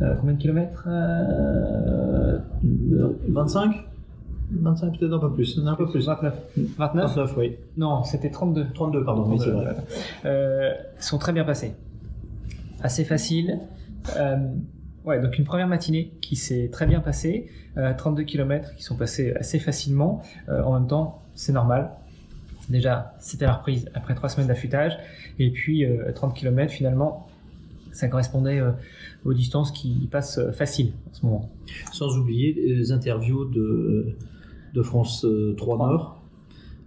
euh, 0.00 0.14
combien 0.20 0.34
de 0.34 0.38
kilomètres 0.38 0.84
euh, 0.88 2.38
25 3.28 3.86
25 4.52 4.98
peut-être 4.98 5.12
un 5.14 5.18
peu 5.20 5.32
plus, 5.32 5.60
un 5.64 5.74
peu 5.76 5.88
plus. 5.88 6.06
29. 6.06 6.34
29 6.76 7.06
29, 7.06 7.36
oui. 7.36 7.56
Non, 7.76 8.02
c'était 8.02 8.30
32. 8.30 8.66
32, 8.74 9.04
pardon, 9.04 9.24
oui, 9.28 9.38
c'est 9.38 9.50
vrai. 9.50 10.76
Sont 10.98 11.18
très 11.18 11.32
bien 11.32 11.44
passés. 11.44 11.74
Assez 12.82 13.04
facile. 13.04 13.60
Euh, 15.04 15.08
ouais, 15.08 15.20
donc 15.20 15.38
une 15.38 15.44
première 15.44 15.68
matinée 15.68 16.12
qui 16.20 16.36
s'est 16.36 16.68
très 16.70 16.86
bien 16.86 17.00
passée. 17.00 17.46
Euh, 17.76 17.92
32 17.96 18.24
km 18.24 18.74
qui 18.76 18.82
sont 18.82 18.96
passés 18.96 19.32
assez 19.32 19.58
facilement. 19.58 20.22
Euh, 20.48 20.62
en 20.62 20.74
même 20.74 20.86
temps, 20.88 21.22
c'est 21.34 21.52
normal. 21.52 21.90
Déjà, 22.68 23.14
c'était 23.18 23.46
la 23.46 23.54
reprise 23.54 23.88
après 23.94 24.14
trois 24.14 24.28
semaines 24.28 24.48
d'affûtage. 24.48 24.96
Et 25.38 25.50
puis, 25.50 25.84
euh, 25.84 26.12
30 26.12 26.34
km 26.34 26.72
finalement, 26.72 27.26
ça 27.92 28.08
correspondait 28.08 28.60
euh, 28.60 28.70
aux 29.24 29.34
distances 29.34 29.72
qui 29.72 30.08
passent 30.10 30.38
euh, 30.38 30.52
faciles 30.52 30.92
en 31.10 31.14
ce 31.14 31.26
moment. 31.26 31.50
Sans 31.92 32.16
oublier 32.16 32.52
les 32.52 32.92
interviews 32.92 33.44
de, 33.46 34.14
de 34.74 34.82
France 34.82 35.24
euh, 35.24 35.54
3 35.56 35.78
Nord 35.78 36.16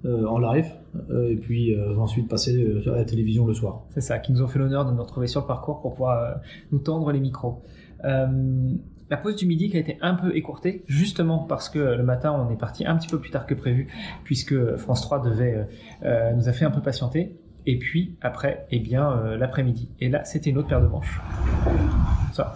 euh, 0.05 0.25
en 0.25 0.37
live, 0.37 0.67
euh, 1.11 1.29
et 1.29 1.35
puis 1.35 1.73
euh, 1.73 1.95
ensuite 1.97 2.27
passer 2.27 2.61
euh, 2.61 2.93
à 2.93 2.97
la 2.97 3.05
télévision 3.05 3.45
le 3.45 3.53
soir. 3.53 3.83
C'est 3.91 4.01
ça, 4.01 4.19
qui 4.19 4.33
nous 4.33 4.41
ont 4.41 4.47
fait 4.47 4.59
l'honneur 4.59 4.85
de 4.85 4.91
nous 4.91 5.01
retrouver 5.01 5.27
sur 5.27 5.41
le 5.41 5.47
parcours 5.47 5.81
pour 5.81 5.93
pouvoir 5.93 6.23
euh, 6.23 6.33
nous 6.71 6.79
tendre 6.79 7.11
les 7.11 7.21
micros. 7.21 7.61
Euh, 8.05 8.73
la 9.09 9.17
pause 9.17 9.35
du 9.35 9.45
midi 9.45 9.69
qui 9.69 9.77
a 9.77 9.79
été 9.79 9.97
un 10.01 10.15
peu 10.15 10.35
écourtée, 10.35 10.83
justement 10.87 11.39
parce 11.39 11.69
que 11.69 11.77
le 11.77 12.03
matin 12.03 12.31
on 12.31 12.51
est 12.51 12.57
parti 12.57 12.85
un 12.85 12.95
petit 12.95 13.07
peu 13.07 13.19
plus 13.19 13.29
tard 13.29 13.45
que 13.45 13.53
prévu, 13.53 13.87
puisque 14.23 14.75
France 14.77 15.01
3 15.01 15.21
devait, 15.21 15.55
euh, 15.55 15.63
euh, 16.03 16.33
nous 16.33 16.49
a 16.49 16.53
fait 16.53 16.65
un 16.65 16.71
peu 16.71 16.81
patienter. 16.81 17.37
Et 17.65 17.77
puis 17.77 18.17
après, 18.21 18.65
eh 18.71 18.79
bien 18.79 19.37
l'après-midi. 19.37 19.89
Et 20.01 20.09
là, 20.09 20.25
c'était 20.25 20.49
une 20.49 20.57
autre 20.57 20.67
paire 20.67 20.81
de 20.81 20.87
manches. 20.87 21.21
Ça. 22.33 22.51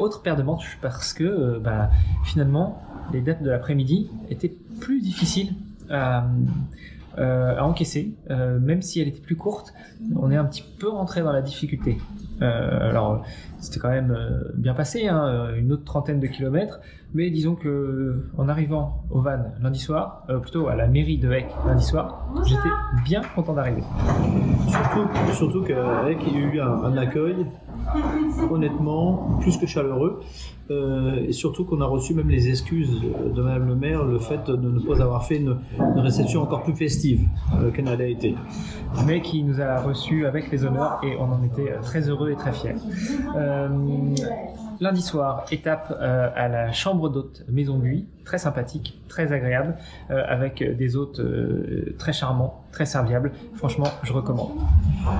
Autre 0.00 0.22
paire 0.22 0.34
de 0.34 0.42
manches 0.42 0.76
parce 0.82 1.12
que 1.12 1.60
bah, 1.60 1.90
finalement, 2.24 2.82
les 3.12 3.20
dates 3.20 3.44
de 3.44 3.50
l'après-midi 3.50 4.10
étaient 4.28 4.52
plus 4.80 5.00
difficiles 5.00 5.54
à 7.18 7.64
encaisser, 7.64 8.14
euh, 8.30 8.58
même 8.58 8.82
si 8.82 9.00
elle 9.00 9.08
était 9.08 9.20
plus 9.20 9.36
courte. 9.36 9.72
On 10.16 10.30
est 10.30 10.36
un 10.36 10.44
petit 10.44 10.64
peu 10.78 10.88
rentré 10.88 11.22
dans 11.22 11.32
la 11.32 11.42
difficulté. 11.42 11.98
Euh, 12.42 12.90
alors, 12.90 13.24
c'était 13.58 13.78
quand 13.80 13.88
même 13.88 14.10
euh, 14.10 14.52
bien 14.54 14.74
passé, 14.74 15.08
hein, 15.08 15.48
une 15.56 15.72
autre 15.72 15.84
trentaine 15.84 16.20
de 16.20 16.26
kilomètres, 16.26 16.80
mais 17.14 17.30
disons 17.30 17.54
que 17.54 17.68
euh, 17.68 18.30
en 18.36 18.48
arrivant 18.48 19.04
au 19.10 19.22
van 19.22 19.38
lundi 19.62 19.78
soir, 19.78 20.24
euh, 20.28 20.38
plutôt 20.38 20.68
à 20.68 20.76
la 20.76 20.86
mairie 20.86 21.16
de 21.16 21.30
Hecq 21.32 21.46
lundi 21.66 21.82
soir, 21.84 22.28
j'étais 22.44 22.68
bien 23.04 23.22
content 23.34 23.54
d'arriver. 23.54 23.82
Surtout, 24.68 25.08
surtout 25.32 25.62
qu'avec 25.62 26.18
il 26.26 26.34
y 26.34 26.36
a 26.36 26.40
eu 26.40 26.60
un, 26.60 26.84
un 26.84 26.96
accueil 26.98 27.46
honnêtement 28.50 29.38
plus 29.40 29.56
que 29.56 29.66
chaleureux 29.66 30.20
euh, 30.70 31.24
et 31.26 31.32
surtout 31.32 31.64
qu'on 31.64 31.80
a 31.80 31.86
reçu 31.86 32.12
même 32.14 32.28
les 32.28 32.48
excuses 32.48 33.00
de 33.00 33.42
Madame 33.42 33.68
le 33.68 33.76
maire 33.76 34.04
le 34.04 34.18
fait 34.18 34.44
de 34.50 34.56
ne 34.56 34.80
pas 34.80 35.00
avoir 35.00 35.24
fait 35.24 35.36
une, 35.36 35.56
réception 35.96 36.42
encore 36.42 36.62
plus 36.62 36.74
festive 36.74 37.26
euh, 37.54 37.70
qu'elle 37.70 37.84
n'a 37.84 37.94
été. 38.04 38.34
mais 39.06 39.20
qui 39.20 39.42
nous 39.42 39.60
a 39.60 39.80
reçus 39.80 40.26
avec 40.26 40.50
les 40.50 40.64
honneurs 40.64 41.00
et 41.02 41.16
on 41.18 41.32
en 41.32 41.42
était 41.44 41.72
euh, 41.72 41.80
très 41.82 42.08
heureux 42.08 42.30
et 42.30 42.36
très 42.36 42.52
fiers. 42.52 42.74
Lundi 44.78 45.00
soir, 45.00 45.46
étape 45.50 45.90
à 46.00 46.48
la 46.48 46.70
chambre 46.70 47.08
d'hôte 47.08 47.44
Maison 47.48 47.78
Nuit, 47.78 48.06
très 48.26 48.38
sympathique, 48.38 49.00
très 49.08 49.32
agréable, 49.32 49.76
euh, 50.10 50.22
avec 50.28 50.62
des 50.76 50.96
hôtes 50.96 51.20
euh, 51.20 51.94
très 51.96 52.12
charmants, 52.12 52.60
très 52.72 52.84
serviables. 52.84 53.32
Franchement, 53.54 53.86
je 54.02 54.12
recommande. 54.12 54.50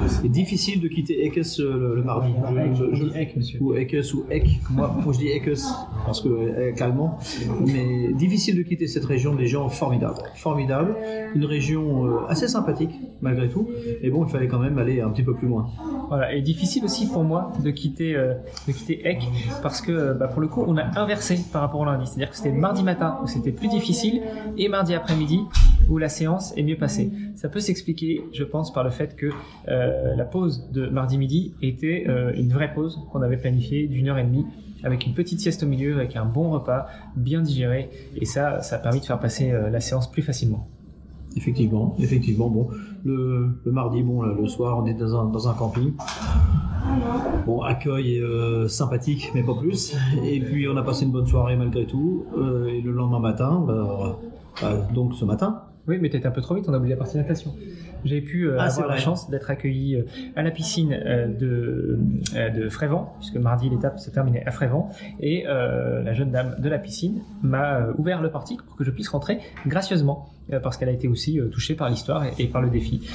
C'est 0.08 0.28
difficile 0.28 0.80
de 0.82 0.88
quitter 0.88 1.24
Ekes 1.24 1.60
euh, 1.60 1.78
le, 1.78 1.94
le 1.94 2.02
mardi. 2.02 2.28
Je- 2.74 2.94
je- 2.94 3.06
je- 3.06 3.38
monsieur. 3.38 3.58
ou 3.62 3.74
Ekes 3.76 4.12
ou 4.12 4.24
Ek. 4.28 4.60
Moi, 4.70 4.94
moi 5.04 5.12
je 5.14 5.18
dis 5.18 5.28
Ekes 5.28 5.62
parce 6.04 6.20
que 6.20 6.28
euh, 6.28 6.72
allemand. 6.80 7.18
Mais 7.64 8.12
difficile 8.12 8.56
de 8.58 8.62
quitter 8.62 8.88
cette 8.88 9.04
région. 9.04 9.34
Des 9.36 9.46
gens 9.46 9.68
formidables, 9.68 10.18
formidables. 10.34 10.96
Une 11.34 11.44
région 11.44 12.06
euh, 12.06 12.10
assez 12.28 12.48
sympathique 12.48 12.90
malgré 13.22 13.48
tout. 13.48 13.68
Et 14.02 14.10
bon, 14.10 14.24
il 14.26 14.30
fallait 14.30 14.48
quand 14.48 14.58
même 14.58 14.78
aller 14.78 15.00
un 15.00 15.10
petit 15.10 15.22
peu 15.22 15.34
plus 15.34 15.46
loin. 15.48 15.68
Voilà, 16.08 16.32
et 16.34 16.40
difficile 16.42 16.84
aussi 16.84 17.08
pour 17.08 17.22
moi 17.24 17.52
de 17.64 17.70
quitter, 17.70 18.14
euh, 18.16 18.34
de 18.66 18.72
quitter 18.72 19.08
Eck 19.08 19.22
parce 19.62 19.80
que 19.80 19.92
euh, 19.92 20.14
bah, 20.14 20.26
pour 20.28 20.40
le 20.40 20.48
coup 20.48 20.64
on 20.66 20.76
a 20.76 20.98
inversé 21.00 21.38
par 21.52 21.62
rapport 21.62 21.80
au 21.80 21.84
lundi. 21.84 22.06
C'est-à-dire 22.06 22.30
que 22.30 22.36
c'était 22.36 22.52
mardi 22.52 22.82
matin 22.82 22.95
où 23.22 23.26
c'était 23.26 23.52
plus 23.52 23.68
difficile 23.68 24.22
et 24.56 24.68
mardi 24.68 24.94
après-midi 24.94 25.40
où 25.88 25.98
la 25.98 26.08
séance 26.08 26.52
est 26.56 26.62
mieux 26.62 26.76
passée. 26.76 27.10
Ça 27.34 27.48
peut 27.48 27.60
s'expliquer, 27.60 28.24
je 28.32 28.44
pense, 28.44 28.72
par 28.72 28.84
le 28.84 28.90
fait 28.90 29.16
que 29.16 29.30
euh, 29.68 30.14
la 30.16 30.24
pause 30.24 30.70
de 30.72 30.86
mardi 30.86 31.18
midi 31.18 31.54
était 31.62 32.04
euh, 32.08 32.32
une 32.34 32.52
vraie 32.52 32.72
pause 32.72 33.00
qu'on 33.12 33.22
avait 33.22 33.36
planifiée 33.36 33.86
d'une 33.86 34.08
heure 34.08 34.18
et 34.18 34.24
demie 34.24 34.46
avec 34.82 35.06
une 35.06 35.14
petite 35.14 35.40
sieste 35.40 35.62
au 35.62 35.66
milieu, 35.66 35.96
avec 35.96 36.16
un 36.16 36.24
bon 36.24 36.50
repas, 36.50 36.86
bien 37.16 37.42
digéré, 37.42 37.90
et 38.14 38.24
ça, 38.24 38.60
ça 38.62 38.76
a 38.76 38.78
permis 38.78 39.00
de 39.00 39.04
faire 39.04 39.18
passer 39.18 39.50
euh, 39.50 39.70
la 39.70 39.80
séance 39.80 40.10
plus 40.10 40.22
facilement. 40.22 40.68
Effectivement, 41.36 41.94
effectivement. 41.98 42.48
Bon, 42.48 42.68
le, 43.06 43.72
mardi, 43.72 44.02
bon, 44.02 44.22
le 44.22 44.46
soir, 44.46 44.78
on 44.78 44.86
est 44.86 44.94
dans 44.94 45.20
un, 45.20 45.24
dans 45.26 45.48
un 45.48 45.54
camping. 45.54 45.92
Bon, 47.46 47.62
accueil 47.62 48.20
euh, 48.20 48.68
sympathique, 48.68 49.30
mais 49.34 49.42
pas 49.42 49.54
plus. 49.54 49.96
Et 50.24 50.40
puis, 50.40 50.68
on 50.68 50.76
a 50.76 50.82
passé 50.82 51.04
une 51.04 51.12
bonne 51.12 51.26
soirée 51.26 51.56
malgré 51.56 51.86
tout. 51.86 52.26
Euh, 52.36 52.66
et 52.66 52.80
le 52.80 52.92
lendemain 52.92 53.20
matin, 53.20 53.62
bah, 53.66 54.18
bah, 54.60 54.72
donc 54.94 55.14
ce 55.14 55.24
matin, 55.24 55.62
Oui, 55.88 55.98
mais 56.00 56.08
t'étais 56.08 56.26
un 56.26 56.32
peu 56.32 56.40
trop 56.40 56.54
vite, 56.54 56.64
on 56.68 56.74
a 56.74 56.78
oublié 56.78 56.94
la 56.94 56.98
partie 56.98 57.16
natation. 57.16 57.54
J'ai 58.04 58.20
pu 58.20 58.48
euh, 58.48 58.56
Ah, 58.58 58.64
avoir 58.64 58.88
la 58.88 58.96
chance 58.96 59.30
d'être 59.30 59.50
accueilli 59.50 59.96
euh, 59.96 60.02
à 60.34 60.42
la 60.42 60.50
piscine 60.50 60.92
euh, 60.92 61.26
de, 61.26 61.98
de 62.50 62.68
Frévent, 62.68 63.14
puisque 63.18 63.36
mardi 63.36 63.68
l'étape 63.68 63.98
se 63.98 64.10
terminait 64.10 64.44
à 64.46 64.50
Frévent, 64.50 64.90
et 65.20 65.44
la 65.46 66.12
jeune 66.12 66.30
dame 66.30 66.56
de 66.58 66.68
la 66.68 66.78
piscine 66.78 67.22
m'a 67.42 67.88
ouvert 67.98 68.20
le 68.20 68.30
portique 68.30 68.62
pour 68.62 68.76
que 68.76 68.84
je 68.84 68.90
puisse 68.90 69.08
rentrer 69.08 69.38
gracieusement, 69.66 70.28
parce 70.62 70.76
qu'elle 70.76 70.88
a 70.88 70.92
été 70.92 71.08
aussi 71.08 71.40
touchée 71.50 71.74
par 71.74 71.88
l'histoire 71.90 72.24
et, 72.24 72.32
et 72.38 72.46
par 72.46 72.62
le 72.62 72.70
défi. 72.70 73.08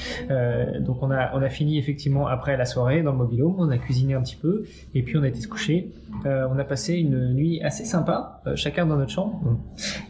Donc 0.80 1.02
on 1.02 1.10
a, 1.10 1.30
on 1.34 1.42
a 1.42 1.48
fini 1.48 1.78
effectivement 1.78 2.26
après 2.26 2.56
la 2.56 2.64
soirée 2.64 3.02
dans 3.02 3.12
le 3.12 3.18
mobilhome, 3.18 3.56
on 3.58 3.70
a 3.70 3.78
cuisiné 3.78 4.14
un 4.14 4.22
petit 4.22 4.36
peu, 4.36 4.64
et 4.94 5.02
puis 5.02 5.16
on 5.16 5.22
a 5.22 5.28
été 5.28 5.40
se 5.40 5.48
coucher. 5.48 5.90
On 6.24 6.58
a 6.58 6.64
passé 6.64 6.94
une 6.94 7.32
nuit 7.34 7.62
assez 7.62 7.84
sympa, 7.84 8.42
chacun 8.54 8.86
dans 8.86 8.96
notre 8.96 9.12
chambre. 9.12 9.40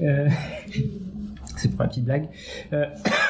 C'est 1.62 1.69
pour 1.69 1.83
la 1.83 1.88
petite 1.88 2.04
blague. 2.04 2.28
Euh, 2.73 2.87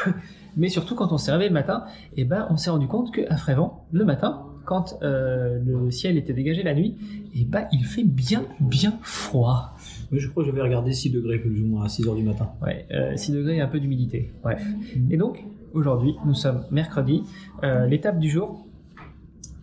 mais 0.56 0.68
surtout 0.70 0.94
quand 0.94 1.12
on 1.12 1.18
s'est 1.18 1.32
réveillé 1.32 1.50
le 1.50 1.54
matin, 1.54 1.84
eh 2.16 2.24
ben, 2.24 2.46
on 2.48 2.56
s'est 2.56 2.70
rendu 2.70 2.86
compte 2.86 3.14
qu'à 3.14 3.36
Frévent, 3.36 3.84
le 3.92 4.06
matin, 4.06 4.46
quand 4.64 4.98
euh, 5.02 5.58
le 5.62 5.90
ciel 5.90 6.16
était 6.16 6.32
dégagé 6.32 6.62
la 6.62 6.72
nuit, 6.72 6.96
eh 7.34 7.44
ben, 7.44 7.66
il 7.72 7.84
fait 7.84 8.04
bien, 8.04 8.44
bien 8.58 8.98
froid. 9.02 9.76
oui, 10.10 10.18
je 10.18 10.28
crois 10.28 10.44
que 10.44 10.50
j'avais 10.50 10.62
regardé 10.62 10.92
6 10.92 11.10
degrés 11.10 11.38
plus 11.40 11.60
ou 11.60 11.66
moins 11.66 11.84
à 11.84 11.88
6 11.90 12.08
heures 12.08 12.14
du 12.14 12.22
matin. 12.22 12.50
Ouais, 12.62 12.86
euh, 12.92 13.14
6 13.16 13.32
degrés 13.32 13.56
et 13.56 13.60
un 13.60 13.68
peu 13.68 13.80
d'humidité. 13.80 14.32
Bref. 14.42 14.64
Et 15.10 15.18
donc, 15.18 15.44
aujourd'hui, 15.74 16.14
nous 16.24 16.34
sommes 16.34 16.64
mercredi. 16.70 17.24
Euh, 17.64 17.86
L'étape 17.86 18.18
du 18.18 18.30
jour 18.30 18.66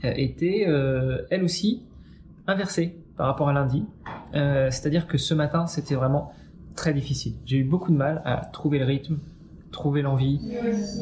était, 0.03 0.67
elle 1.29 1.43
aussi, 1.43 1.81
inversée 2.45 2.95
par 3.17 3.27
rapport 3.27 3.49
à 3.49 3.53
lundi. 3.53 3.83
Euh, 4.33 4.69
C'est-à-dire 4.71 5.07
que 5.07 5.17
ce 5.17 5.33
matin, 5.33 5.67
c'était 5.67 5.95
vraiment 5.95 6.31
très 6.75 6.93
difficile. 6.93 7.33
J'ai 7.45 7.57
eu 7.57 7.63
beaucoup 7.63 7.91
de 7.91 7.97
mal 7.97 8.21
à 8.25 8.37
trouver 8.37 8.79
le 8.79 8.85
rythme, 8.85 9.17
trouver 9.71 10.01
l'envie. 10.01 10.39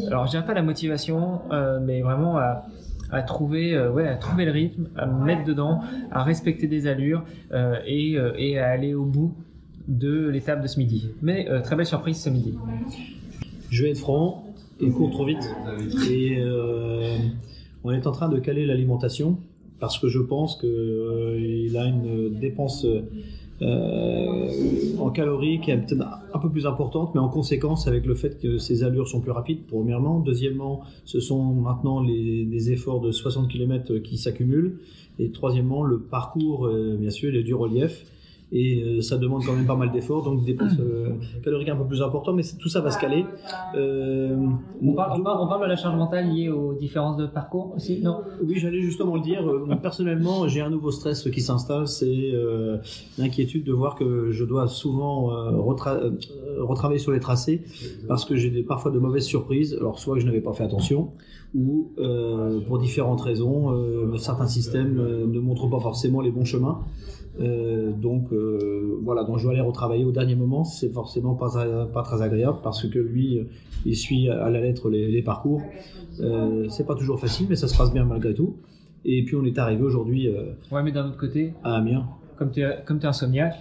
Alors, 0.08 0.26
je 0.26 0.32
dirais 0.32 0.46
pas 0.46 0.54
la 0.54 0.64
motivation, 0.64 1.42
euh, 1.52 1.80
mais 1.82 2.02
vraiment 2.02 2.38
à, 2.38 3.22
trouver, 3.24 3.74
euh, 3.74 3.92
ouais, 3.92 4.08
à 4.08 4.16
trouver 4.16 4.46
le 4.46 4.52
rythme, 4.52 4.90
à 4.98 5.06
me 5.06 5.24
mettre 5.24 5.44
dedans, 5.44 5.82
à 6.12 6.24
respecter 6.24 6.68
des 6.68 6.88
allures 6.88 7.24
euh, 7.52 7.80
et, 7.86 8.60
à 8.60 8.68
aller 8.68 8.94
au 8.94 9.06
bout 9.06 9.34
de 9.88 10.28
l'étape 10.28 10.62
de 10.62 10.68
ce 10.68 10.80
midi. 10.80 11.10
Mais 11.22 11.48
très 11.64 11.76
belle 11.76 11.86
surprise 11.86 12.22
ce 12.22 12.30
midi. 12.30 12.56
Je 13.70 13.84
vais 13.84 13.92
être 13.92 14.00
franc, 14.00 14.46
il 14.82 14.92
court 14.92 15.12
trop 15.12 15.26
vite. 15.26 15.50
Et 16.10 16.44
on 17.84 17.92
est 17.92 18.06
en 18.06 18.12
train 18.12 18.28
de 18.28 18.40
caler 18.40 18.66
l'alimentation 18.66 19.38
parce 19.80 20.00
que 20.00 20.10
je 20.10 20.20
pense 20.20 20.58
qu'il 20.60 21.78
a 21.78 21.86
une 21.86 22.38
dépense 22.38 22.86
en 23.62 25.10
calories 25.10 25.60
qui 25.62 25.72
est 25.72 25.78
peut-être 25.78 26.06
un 26.34 26.40
peu 26.40 26.50
plus 26.50 26.66
importante, 26.66 27.16
mais 27.16 27.22
en 27.22 27.30
conséquence 27.30 27.88
avec 27.88 28.06
le 28.06 28.16
fait 28.16 28.40
que 28.40 28.58
ses 28.58 28.84
allures 28.84 29.08
sont 29.08 29.22
plus 29.22 29.32
rapides, 29.32 29.66
premièrement. 29.68 30.20
Deuxièmement, 30.20 30.82
ce 31.06 31.20
sont 31.20 31.54
maintenant 31.54 32.02
les, 32.02 32.46
des 32.46 32.72
efforts 32.72 33.02
de 33.02 33.12
60 33.12 33.50
km 33.50 33.98
qui 33.98 34.18
s'accumulent. 34.18 34.80
Et 35.20 35.32
troisièmement, 35.32 35.84
le 35.84 36.00
parcours, 36.00 36.68
euh, 36.68 36.96
bien 37.00 37.10
sûr, 37.10 37.30
il 37.30 37.36
est 37.38 37.44
du 37.44 37.56
relief. 37.56 38.06
Et 38.54 38.82
euh, 38.82 39.02
ça 39.02 39.18
demande 39.18 39.44
quand 39.46 39.52
même 39.52 39.66
pas 39.66 39.76
mal 39.76 39.92
d'efforts, 39.92 40.24
donc 40.24 40.40
des 40.46 40.54
dépenses 40.54 40.80
euh, 40.80 41.10
caloriques 41.44 41.68
un 41.68 41.76
peu 41.76 41.84
plus 41.84 42.02
importantes, 42.02 42.36
mais 42.38 42.44
tout 42.58 42.70
ça 42.70 42.80
va 42.80 42.92
se 42.92 42.98
caler. 43.00 43.26
Euh, 43.76 44.38
On 44.82 44.94
parle, 44.94 45.20
on, 45.20 45.24
parle, 45.24 45.40
on 45.42 45.48
parle 45.48 45.64
de 45.64 45.68
la 45.68 45.76
charge 45.76 45.98
mentale 45.98 46.30
liée 46.34 46.48
aux 46.48 46.74
différences 46.74 47.18
de 47.18 47.26
parcours 47.28 47.74
aussi, 47.76 48.00
non 48.02 48.22
oui, 48.42 48.56
j'allais 48.58 48.80
justement 48.80 49.16
le 49.16 49.22
dire. 49.22 49.44
Personnellement, 49.82 50.48
j'ai 50.48 50.62
un 50.62 50.70
nouveau 50.70 50.92
stress 50.92 51.30
qui 51.30 51.42
s'installe, 51.42 51.88
c'est 51.90 52.32
l'inquiétude 53.18 53.66
de 53.66 53.74
voir 53.74 53.96
que 53.96 54.32
je 54.32 54.46
dois 54.46 54.68
souvent 54.68 55.30
retra- 55.52 56.00
retravailler 56.60 57.00
sur 57.00 57.12
les 57.12 57.20
tracés 57.20 57.64
parce 58.08 58.24
que 58.24 58.36
j'ai 58.38 58.64
parfois 58.64 58.92
de 58.92 59.00
mauvaises 59.00 59.26
surprises. 59.26 59.76
Alors, 59.78 60.00
soit 60.00 60.16
que 60.16 60.22
je 60.22 60.26
n'avais 60.26 60.40
pas 60.42 60.54
fait 60.54 60.64
attention, 60.64 61.12
ou 61.54 61.92
pour 62.68 62.78
différentes 62.78 63.22
raisons, 63.22 64.18
certains 64.18 64.48
systèmes 64.48 64.96
ne 64.96 65.40
montrent 65.40 65.70
pas 65.70 65.80
forcément 65.82 66.22
les 66.22 66.32
bons 66.32 66.46
chemins. 66.46 66.80
Donc 67.40 68.30
euh, 68.38 69.00
voilà, 69.04 69.24
donc 69.24 69.38
je 69.38 69.44
dois 69.44 69.52
aller 69.54 69.62
retravailler 69.62 70.06
au 70.06 70.12
dernier 70.12 70.36
moment. 70.36 70.64
C'est 70.64 70.90
forcément 70.94 71.34
pas, 71.36 71.50
pas 71.94 72.04
très 72.04 72.22
agréable 72.22 72.58
parce 72.64 72.86
que 72.88 73.00
lui, 73.00 73.40
euh, 73.40 73.44
il 73.86 73.96
suit 73.96 74.30
à 74.30 74.50
la 74.50 74.62
lettre 74.62 74.90
les, 74.90 75.08
les 75.12 75.22
parcours. 75.22 75.62
Euh, 76.20 76.68
c'est 76.70 76.86
pas 76.86 76.96
toujours 76.96 77.20
facile, 77.20 77.48
mais 77.50 77.56
ça 77.56 77.68
se 77.68 77.78
passe 77.78 77.94
bien 77.94 78.06
malgré 78.06 78.34
tout. 78.34 78.56
Et 79.06 79.24
puis 79.24 79.36
on 79.36 79.46
est 79.46 79.58
arrivé 79.58 79.84
aujourd'hui 79.84 80.28
euh, 80.28 80.54
Ouais, 80.72 80.84
mais 80.84 80.92
d'un 80.92 81.06
autre 81.08 81.18
côté, 81.18 81.54
à 81.64 81.76
Amiens. 81.76 82.06
comme 82.38 82.52
tu 82.52 82.62
es, 82.62 82.76
comme 82.86 83.00
t'es 83.00 83.08
insomniaque, 83.08 83.56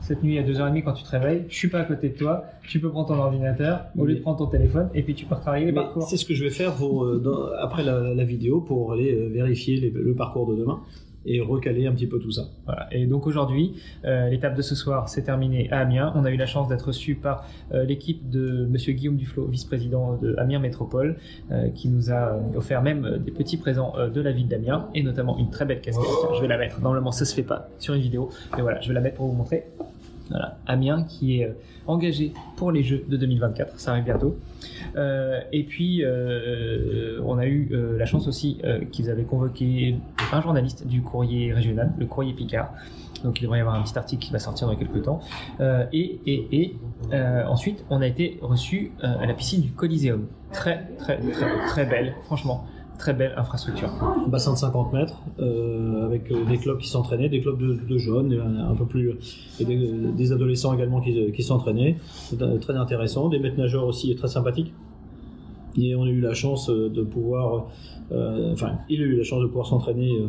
cette 0.00 0.22
nuit 0.22 0.38
à 0.38 0.42
2h30 0.42 0.82
quand 0.82 0.92
tu 0.92 1.04
te 1.04 1.10
réveilles, 1.10 1.44
je 1.48 1.54
suis 1.56 1.68
pas 1.68 1.78
à 1.78 1.84
côté 1.84 2.08
de 2.08 2.16
toi, 2.16 2.44
tu 2.68 2.80
peux 2.80 2.90
prendre 2.90 3.08
ton 3.08 3.14
ordinateur 3.14 3.84
au 3.96 4.04
lieu 4.04 4.14
de 4.16 4.20
prendre 4.20 4.38
ton 4.38 4.46
téléphone 4.46 4.88
et 4.94 5.02
puis 5.02 5.14
tu 5.14 5.26
peux 5.26 5.34
retravailler 5.36 5.66
les 5.66 5.72
Mais 5.72 5.80
parcours. 5.80 6.02
C'est 6.02 6.16
ce 6.16 6.24
que 6.24 6.34
je 6.34 6.42
vais 6.44 6.50
faire 6.50 6.74
pour, 6.74 7.04
euh, 7.04 7.18
dans- 7.18 7.46
après 7.60 7.84
la, 7.84 8.12
la 8.14 8.24
vidéo 8.24 8.60
pour 8.60 8.92
aller 8.92 9.14
vérifier 9.28 9.76
les- 9.78 9.90
le 9.90 10.14
parcours 10.14 10.46
de 10.48 10.56
demain 10.56 10.80
et 11.26 11.40
recaler 11.40 11.86
un 11.86 11.92
petit 11.92 12.06
peu 12.06 12.18
tout 12.18 12.30
ça. 12.30 12.42
Voilà. 12.66 12.88
Et 12.92 13.06
donc 13.06 13.26
aujourd'hui, 13.26 13.74
euh, 14.04 14.28
l'étape 14.28 14.56
de 14.56 14.62
ce 14.62 14.74
soir 14.74 15.08
s'est 15.08 15.22
terminée 15.22 15.70
à 15.70 15.80
Amiens. 15.80 16.12
On 16.16 16.24
a 16.24 16.30
eu 16.30 16.36
la 16.36 16.46
chance 16.46 16.68
d'être 16.68 16.88
reçu 16.88 17.14
par 17.14 17.46
euh, 17.72 17.84
l'équipe 17.84 18.30
de 18.30 18.66
Monsieur 18.66 18.92
Guillaume 18.92 19.16
Duflo, 19.16 19.46
vice-président 19.46 20.16
de 20.16 20.34
Amiens 20.38 20.58
Métropole, 20.58 21.16
euh, 21.50 21.68
qui 21.70 21.88
nous 21.88 22.10
a 22.10 22.38
offert 22.56 22.82
même 22.82 23.18
des 23.24 23.30
petits 23.30 23.56
présents 23.56 23.94
de 24.12 24.20
la 24.20 24.32
ville 24.32 24.48
d'Amiens 24.48 24.88
et 24.94 25.02
notamment 25.02 25.38
une 25.38 25.50
très 25.50 25.64
belle 25.64 25.80
casquette. 25.80 26.04
Tiens, 26.20 26.34
Je 26.34 26.40
vais 26.42 26.48
la 26.48 26.58
mettre. 26.58 26.80
Normalement, 26.80 27.12
ça 27.12 27.24
se 27.24 27.34
fait 27.34 27.42
pas 27.42 27.68
sur 27.78 27.94
une 27.94 28.02
vidéo, 28.02 28.30
mais 28.56 28.62
voilà, 28.62 28.80
je 28.80 28.88
vais 28.88 28.94
la 28.94 29.00
mettre 29.00 29.16
pour 29.16 29.26
vous 29.26 29.34
montrer. 29.34 29.64
Voilà, 30.30 30.56
Amiens 30.66 31.02
qui 31.02 31.40
est 31.40 31.52
engagé 31.86 32.32
pour 32.56 32.72
les 32.72 32.82
Jeux 32.82 33.04
de 33.08 33.16
2024, 33.16 33.78
ça 33.78 33.90
arrive 33.92 34.04
bientôt. 34.04 34.36
Euh, 34.96 35.40
et 35.52 35.64
puis, 35.64 36.02
euh, 36.04 37.20
on 37.24 37.38
a 37.38 37.46
eu 37.46 37.68
euh, 37.72 37.98
la 37.98 38.06
chance 38.06 38.28
aussi 38.28 38.58
qu'ils 38.90 39.10
avaient 39.10 39.24
convoqué 39.24 39.96
un 40.32 40.40
journaliste 40.40 40.86
du 40.86 41.02
courrier 41.02 41.52
régional, 41.52 41.92
le 41.98 42.06
courrier 42.06 42.32
Picard. 42.32 42.72
Donc 43.24 43.40
il 43.40 43.44
devrait 43.44 43.58
y 43.58 43.60
avoir 43.60 43.76
un 43.76 43.82
petit 43.82 43.96
article 43.96 44.24
qui 44.24 44.32
va 44.32 44.38
sortir 44.38 44.66
dans 44.66 44.76
quelques 44.76 45.02
temps. 45.02 45.20
Euh, 45.60 45.84
et 45.92 46.20
et, 46.26 46.48
et 46.52 46.76
euh, 47.12 47.44
ensuite, 47.46 47.84
on 47.90 48.00
a 48.00 48.06
été 48.06 48.38
reçu 48.42 48.92
euh, 49.04 49.18
à 49.20 49.26
la 49.26 49.34
piscine 49.34 49.62
du 49.62 49.72
Coliseum. 49.72 50.26
Très, 50.52 50.88
très, 50.98 51.18
très, 51.68 51.86
belle, 51.86 52.14
franchement. 52.24 52.66
Très 52.98 53.14
belle 53.14 53.32
infrastructure. 53.36 53.90
Un 54.24 54.28
bassin 54.28 54.52
de 54.52 54.58
50 54.58 54.92
mètres 54.92 55.22
avec 56.04 56.32
des 56.46 56.58
clubs 56.58 56.78
qui 56.78 56.88
s'entraînaient, 56.88 57.28
des 57.28 57.40
clubs 57.40 57.58
de, 57.58 57.98
jeunes, 57.98 58.38
un, 58.70 58.74
peu 58.76 58.84
plus, 58.84 59.16
et 59.58 59.64
des, 59.64 60.32
adolescents 60.32 60.72
également 60.72 61.00
qui, 61.00 61.32
qui 61.32 61.42
s'entraînaient. 61.42 61.96
Très 62.60 62.76
intéressant. 62.76 63.28
Des 63.28 63.40
maîtres 63.40 63.58
nageurs 63.58 63.86
aussi 63.86 64.14
très 64.14 64.28
sympathiques. 64.28 64.72
Et 65.76 65.94
on 65.94 66.04
a 66.04 66.08
eu 66.08 66.20
la 66.20 66.34
chance 66.34 66.68
euh, 66.70 66.88
de 66.90 67.02
pouvoir, 67.02 67.68
euh, 68.12 68.52
enfin, 68.52 68.78
il 68.88 69.00
a 69.00 69.04
eu 69.04 69.16
la 69.16 69.24
chance 69.24 69.40
de 69.42 69.46
pouvoir 69.46 69.66
s'entraîner 69.66 70.10
euh, 70.18 70.26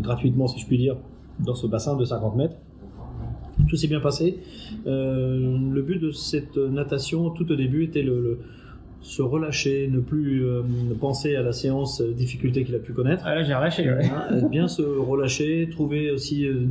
gratuitement, 0.00 0.46
si 0.48 0.58
je 0.60 0.66
puis 0.66 0.78
dire, 0.78 0.96
dans 1.44 1.54
ce 1.54 1.66
bassin 1.66 1.96
de 1.96 2.04
50 2.04 2.36
mètres. 2.36 2.56
Tout 3.68 3.76
s'est 3.76 3.88
bien 3.88 4.00
passé. 4.00 4.38
Le 4.84 5.80
but 5.82 5.98
de 5.98 6.10
cette 6.12 6.56
natation, 6.56 7.30
tout 7.30 7.50
au 7.50 7.56
début, 7.56 7.84
était 7.84 8.02
le- 8.02 8.38
se 9.06 9.22
relâcher, 9.22 9.88
ne 9.90 10.00
plus 10.00 10.44
euh, 10.44 10.62
penser 11.00 11.36
à 11.36 11.42
la 11.42 11.52
séance 11.52 12.00
euh, 12.00 12.12
difficulté 12.12 12.64
qu'il 12.64 12.74
a 12.74 12.78
pu 12.78 12.92
connaître. 12.92 13.22
Ah 13.24 13.34
là, 13.36 13.42
j'ai 13.44 13.54
relâché. 13.54 13.84
ouais. 13.88 14.04
Hein, 14.04 14.48
bien 14.50 14.66
se 14.66 14.82
relâcher, 14.82 15.68
trouver 15.70 16.10
aussi 16.10 16.44
euh, 16.44 16.66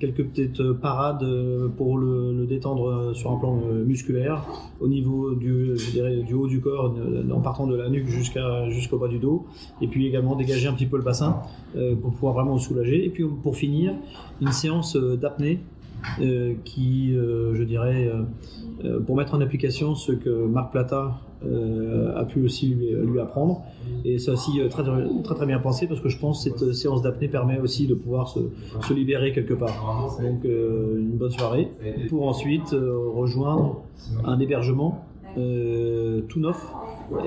quelques 0.00 0.24
petites 0.24 0.60
euh, 0.60 0.74
parades 0.74 1.22
euh, 1.22 1.68
pour 1.68 1.96
le, 1.98 2.32
le 2.36 2.46
détendre 2.46 2.88
euh, 2.88 3.14
sur 3.14 3.30
un 3.30 3.38
plan 3.38 3.60
euh, 3.70 3.84
musculaire, 3.84 4.44
au 4.80 4.88
niveau 4.88 5.34
du, 5.34 5.76
je 5.76 5.90
dirais, 5.92 6.16
du 6.16 6.34
haut 6.34 6.48
du 6.48 6.60
corps, 6.60 6.94
euh, 6.98 7.30
en 7.30 7.40
partant 7.40 7.66
de 7.68 7.76
la 7.76 7.88
nuque 7.88 8.08
jusqu'à 8.08 8.68
jusqu'au 8.68 8.98
bas 8.98 9.08
du 9.08 9.18
dos, 9.18 9.46
et 9.80 9.86
puis 9.86 10.06
également 10.06 10.34
dégager 10.34 10.66
un 10.66 10.72
petit 10.72 10.86
peu 10.86 10.96
le 10.96 11.04
bassin 11.04 11.40
euh, 11.76 11.94
pour 11.94 12.10
pouvoir 12.12 12.34
vraiment 12.34 12.58
se 12.58 12.66
soulager. 12.68 13.04
Et 13.04 13.10
puis 13.10 13.24
pour 13.42 13.56
finir, 13.56 13.92
une 14.40 14.52
séance 14.52 14.96
euh, 14.96 15.16
d'apnée 15.16 15.60
euh, 15.60 15.60
qui, 16.64 17.14
euh, 17.14 17.54
je 17.54 17.62
dirais, 17.62 18.08
euh, 18.08 18.22
euh, 18.84 19.00
pour 19.00 19.16
mettre 19.16 19.34
en 19.34 19.40
application 19.40 19.94
ce 19.94 20.12
que 20.12 20.46
Marc 20.46 20.72
Plata 20.72 21.20
euh, 21.44 22.16
a 22.16 22.24
pu 22.24 22.44
aussi 22.44 22.74
lui, 22.74 23.20
apprendre. 23.20 23.62
Et 24.04 24.18
c'est 24.18 24.30
aussi 24.30 24.60
euh, 24.60 24.68
très, 24.68 24.82
très 24.82 25.46
bien 25.46 25.58
pensé 25.58 25.86
parce 25.86 26.00
que 26.00 26.08
je 26.08 26.18
pense 26.18 26.44
que 26.44 26.50
cette 26.50 26.72
séance 26.72 27.02
d'apnée 27.02 27.28
permet 27.28 27.58
aussi 27.58 27.86
de 27.86 27.94
pouvoir 27.94 28.28
se, 28.28 28.92
libérer 28.92 29.32
quelque 29.32 29.54
part. 29.54 30.16
Donc 30.22 30.44
euh, 30.44 30.98
une 30.98 31.16
bonne 31.16 31.30
soirée 31.30 31.70
pour 32.08 32.26
ensuite 32.26 32.72
euh, 32.72 33.10
rejoindre 33.14 33.82
un 34.24 34.38
hébergement 34.40 35.04
euh, 35.38 36.22
tout 36.28 36.40
neuf 36.40 36.56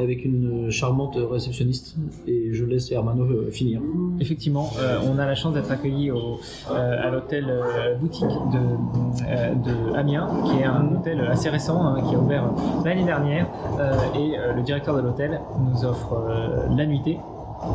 avec 0.01 0.25
une 0.25 0.69
charmante 0.71 1.17
réceptionniste 1.17 1.95
et 2.27 2.53
je 2.53 2.65
laisse 2.65 2.91
Hermano 2.91 3.23
euh, 3.23 3.51
finir. 3.51 3.81
Effectivement, 4.19 4.69
euh, 4.79 4.97
on 5.09 5.17
a 5.17 5.25
la 5.25 5.35
chance 5.35 5.53
d'être 5.53 5.69
au, 6.11 6.39
euh, 6.71 7.07
à 7.07 7.09
l'hôtel 7.09 7.45
euh, 7.49 7.95
boutique 7.95 8.25
de, 8.25 9.23
euh, 9.27 9.53
de 9.55 9.95
Amiens, 9.95 10.27
qui 10.45 10.61
est 10.61 10.65
un 10.65 10.95
hôtel 10.95 11.21
assez 11.21 11.49
récent, 11.49 11.81
hein, 11.81 12.01
qui 12.07 12.15
a 12.15 12.19
ouvert 12.19 12.43
l'année 12.83 13.05
dernière, 13.05 13.47
euh, 13.79 13.93
et 14.15 14.37
euh, 14.37 14.53
le 14.53 14.61
directeur 14.61 14.95
de 14.95 15.01
l'hôtel 15.01 15.39
nous 15.59 15.85
offre 15.85 16.13
euh, 16.13 16.67
la 16.75 16.85
nuitée 16.85 17.17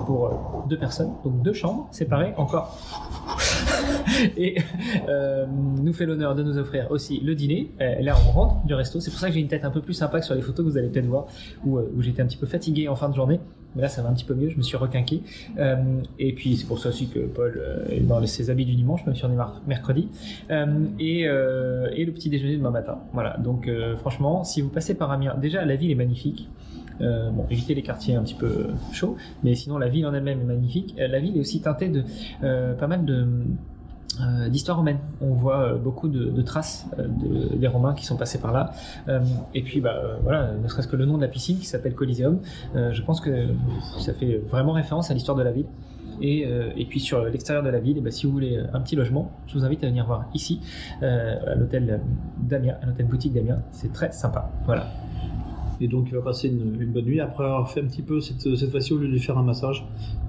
pour 0.06 0.26
euh, 0.26 0.68
deux 0.68 0.78
personnes, 0.78 1.12
donc 1.24 1.42
deux 1.42 1.52
chambres 1.52 1.88
séparées 1.90 2.34
encore. 2.36 2.78
et 4.36 4.56
euh, 5.08 5.46
nous 5.46 5.92
fait 5.92 6.06
l'honneur 6.06 6.34
de 6.34 6.42
nous 6.42 6.58
offrir 6.58 6.90
aussi 6.90 7.20
le 7.20 7.34
dîner. 7.34 7.70
Euh, 7.80 8.00
là, 8.00 8.14
on 8.26 8.30
rentre 8.30 8.66
du 8.66 8.74
resto. 8.74 9.00
C'est 9.00 9.10
pour 9.10 9.20
ça 9.20 9.28
que 9.28 9.34
j'ai 9.34 9.40
une 9.40 9.48
tête 9.48 9.64
un 9.64 9.70
peu 9.70 9.80
plus 9.80 9.94
sympa 9.94 10.20
que 10.20 10.26
sur 10.26 10.34
les 10.34 10.42
photos 10.42 10.64
que 10.64 10.70
vous 10.70 10.78
allez 10.78 10.88
peut-être 10.88 11.06
voir, 11.06 11.26
où, 11.64 11.80
j'étais 12.00 12.22
un 12.22 12.26
petit 12.26 12.36
peu 12.36 12.46
fatigué 12.46 12.88
en 12.88 12.96
fin 12.96 13.08
de 13.08 13.14
journée. 13.14 13.40
Mais 13.76 13.82
là, 13.82 13.88
ça 13.88 14.02
va 14.02 14.08
un 14.08 14.14
petit 14.14 14.24
peu 14.24 14.34
mieux. 14.34 14.50
Je 14.50 14.56
me 14.56 14.62
suis 14.62 14.76
requinqué. 14.76 15.22
Et 16.20 16.32
puis, 16.32 16.56
c'est 16.56 16.66
pour 16.66 16.78
ça 16.78 16.90
aussi 16.90 17.08
que 17.08 17.18
Paul 17.18 17.60
est 17.90 17.98
dans 17.98 18.24
ses 18.24 18.48
habits 18.48 18.66
du 18.66 18.76
dimanche, 18.76 19.04
même 19.04 19.16
si 19.16 19.24
on 19.24 19.32
est 19.32 19.66
mercredi. 19.66 20.10
Et, 21.00 21.24
le 21.26 22.10
petit 22.12 22.30
déjeuner 22.30 22.56
demain 22.56 22.70
matin. 22.70 22.98
Voilà. 23.12 23.36
Donc, 23.38 23.68
franchement, 23.98 24.44
si 24.44 24.62
vous 24.62 24.68
passez 24.68 24.94
par 24.94 25.10
Amiens, 25.10 25.34
déjà, 25.36 25.64
la 25.64 25.74
ville 25.74 25.90
est 25.90 25.96
magnifique. 25.96 26.48
Euh, 27.00 27.30
bon, 27.30 27.46
évitez 27.50 27.74
les 27.74 27.82
quartiers 27.82 28.14
un 28.14 28.22
petit 28.22 28.34
peu 28.34 28.68
chauds, 28.92 29.16
mais 29.42 29.54
sinon 29.54 29.78
la 29.78 29.88
ville 29.88 30.06
en 30.06 30.14
elle-même 30.14 30.40
est 30.40 30.44
magnifique. 30.44 30.94
Euh, 30.98 31.08
la 31.08 31.20
ville 31.20 31.36
est 31.36 31.40
aussi 31.40 31.60
teintée 31.60 31.88
de 31.88 32.04
euh, 32.42 32.74
pas 32.74 32.86
mal 32.86 33.04
de 33.04 33.26
euh, 34.20 34.48
d'histoire 34.48 34.76
romaine. 34.76 34.98
On 35.20 35.34
voit 35.34 35.60
euh, 35.60 35.76
beaucoup 35.76 36.08
de, 36.08 36.42
traces 36.42 36.86
euh, 36.98 37.08
de, 37.08 37.56
des 37.56 37.66
Romains 37.66 37.94
qui 37.94 38.04
sont 38.04 38.16
passés 38.16 38.38
par 38.38 38.52
là. 38.52 38.72
Euh, 39.08 39.20
et 39.54 39.62
puis, 39.62 39.80
bah, 39.80 39.96
euh, 39.96 40.16
voilà, 40.22 40.52
ne 40.52 40.68
serait-ce 40.68 40.88
que 40.88 40.96
le 40.96 41.04
nom 41.04 41.16
de 41.16 41.22
la 41.22 41.28
piscine 41.28 41.58
qui 41.58 41.66
s'appelle 41.66 41.94
Coliseum, 41.94 42.38
euh, 42.76 42.92
je 42.92 43.02
pense 43.02 43.20
que 43.20 43.48
ça 43.98 44.12
fait 44.12 44.40
vraiment 44.48 44.72
référence 44.72 45.10
à 45.10 45.14
l'histoire 45.14 45.36
de 45.36 45.42
la 45.42 45.52
ville. 45.52 45.66
Et, 46.20 46.46
euh, 46.46 46.70
puis 46.88 47.00
sur 47.00 47.24
l'extérieur 47.24 47.64
de 47.64 47.70
la 47.70 47.80
ville, 47.80 47.96
eh 47.98 48.00
ben, 48.00 48.12
si 48.12 48.26
vous 48.26 48.32
voulez 48.32 48.62
un 48.72 48.80
petit 48.80 48.94
logement, 48.94 49.32
je 49.48 49.54
vous 49.58 49.64
invite 49.64 49.82
à 49.82 49.88
venir 49.88 50.06
voir 50.06 50.26
ici, 50.32 50.60
euh, 51.02 51.56
l'hôtel 51.56 52.00
d'Amiens, 52.38 52.76
à 52.82 52.86
l'hôtel 52.86 53.06
boutique 53.06 53.32
d'Amiens. 53.32 53.62
C'est 53.72 53.92
très 53.92 54.12
sympa. 54.12 54.48
Voilà. 54.64 54.92
Et 55.80 55.88
donc 55.88 56.06
il 56.10 56.14
va 56.14 56.20
passer 56.22 56.48
une, 56.48 56.80
une 56.80 56.90
bonne 56.92 57.04
nuit. 57.04 57.20
Après 57.20 57.44
avoir 57.44 57.70
fait 57.70 57.80
un 57.80 57.84
petit 57.86 58.02
peu, 58.02 58.20
cette, 58.20 58.56
cette 58.56 58.70
fois-ci, 58.70 58.92
au 58.92 58.98
lieu 58.98 59.08
de 59.08 59.12
lui 59.12 59.20
faire 59.20 59.36
un 59.38 59.42
massage, 59.42 59.84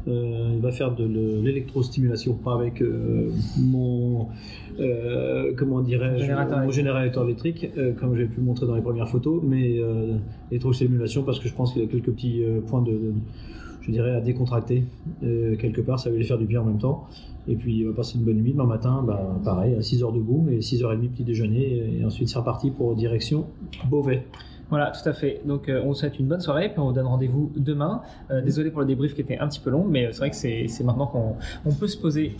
euh, 0.08 0.52
il 0.56 0.62
va 0.62 0.72
faire 0.72 0.94
de 0.96 1.04
le- 1.04 1.42
l'électrostimulation, 1.42 2.34
pas 2.34 2.56
avec 2.56 2.82
euh, 2.82 3.30
mon, 3.60 4.28
euh, 4.80 5.54
comment 5.56 5.82
dirais-je, 5.82 6.24
Générateur 6.24 6.58
mon 6.66 6.72
générateur 6.72 7.24
électrique, 7.26 7.68
comme 8.00 8.16
j'ai 8.18 8.26
pu 8.26 8.42
montrer 8.42 8.66
dans 8.68 8.76
les 8.76 8.82
premières 8.82 9.08
photos, 9.10 9.42
mais 9.44 9.80
électrostimulation 10.52 11.24
parce 11.24 11.40
que 11.40 11.48
je 11.48 11.54
pense 11.54 11.74
qu'il 11.74 11.82
y 11.82 11.86
a 11.86 11.88
quelques 11.88 12.12
petits 12.12 12.42
points 12.68 12.82
de, 12.82 12.92
de- 12.92 13.14
je 13.82 13.92
dirais, 13.92 14.16
à 14.16 14.22
décontracter 14.22 14.84
euh, 15.24 15.56
quelque 15.58 15.80
part, 15.82 16.00
ça 16.00 16.10
va 16.10 16.16
lui 16.16 16.24
faire 16.26 16.40
du 16.40 16.46
bien 16.46 16.62
en 16.62 16.66
même 16.66 16.80
temps. 16.80 17.06
Et 17.48 17.56
puis 17.56 17.78
il 17.78 17.86
va 17.86 17.94
passer 17.94 18.18
une 18.18 18.24
bonne 18.26 18.38
nuit. 18.42 18.52
Demain 18.54 18.66
matin, 18.66 19.04
bah, 19.06 19.38
pareil, 19.44 19.76
à 19.76 19.80
6h 19.82 20.12
debout 20.12 20.48
et 20.50 20.58
6h30 20.62 21.10
petit 21.10 21.24
déjeuner. 21.24 22.00
Et 22.00 22.04
ensuite 22.04 22.28
c'est 22.30 22.40
reparti 22.40 22.72
pour 22.72 22.96
direction 22.96 23.46
Beauvais. 23.88 24.24
Voilà, 24.70 24.92
tout 24.92 25.08
à 25.08 25.14
fait. 25.14 25.42
Donc, 25.46 25.70
euh, 25.70 25.82
on 25.84 25.90
vous 25.90 25.94
souhaite 25.94 26.18
une 26.20 26.26
bonne 26.28 26.42
soirée, 26.42 26.70
puis 26.70 26.80
on 26.80 26.86
vous 26.86 26.92
donne 26.94 27.06
rendez-vous 27.06 27.52
demain. 27.56 28.02
Euh, 28.32 28.42
désolé 28.42 28.72
pour 28.72 28.82
le 28.82 28.88
débrief 28.88 29.14
qui 29.14 29.22
était 29.22 29.38
un 29.38 29.48
petit 29.48 29.60
peu 29.60 29.70
long, 29.70 29.86
mais 29.88 30.08
c'est 30.12 30.18
vrai 30.18 30.30
que 30.32 30.36
c'est 30.36 30.84
maintenant 30.84 31.06
qu'on 31.08 31.36
on 31.66 31.72
peut 31.72 31.88
se 31.88 31.98
poser 31.98 32.36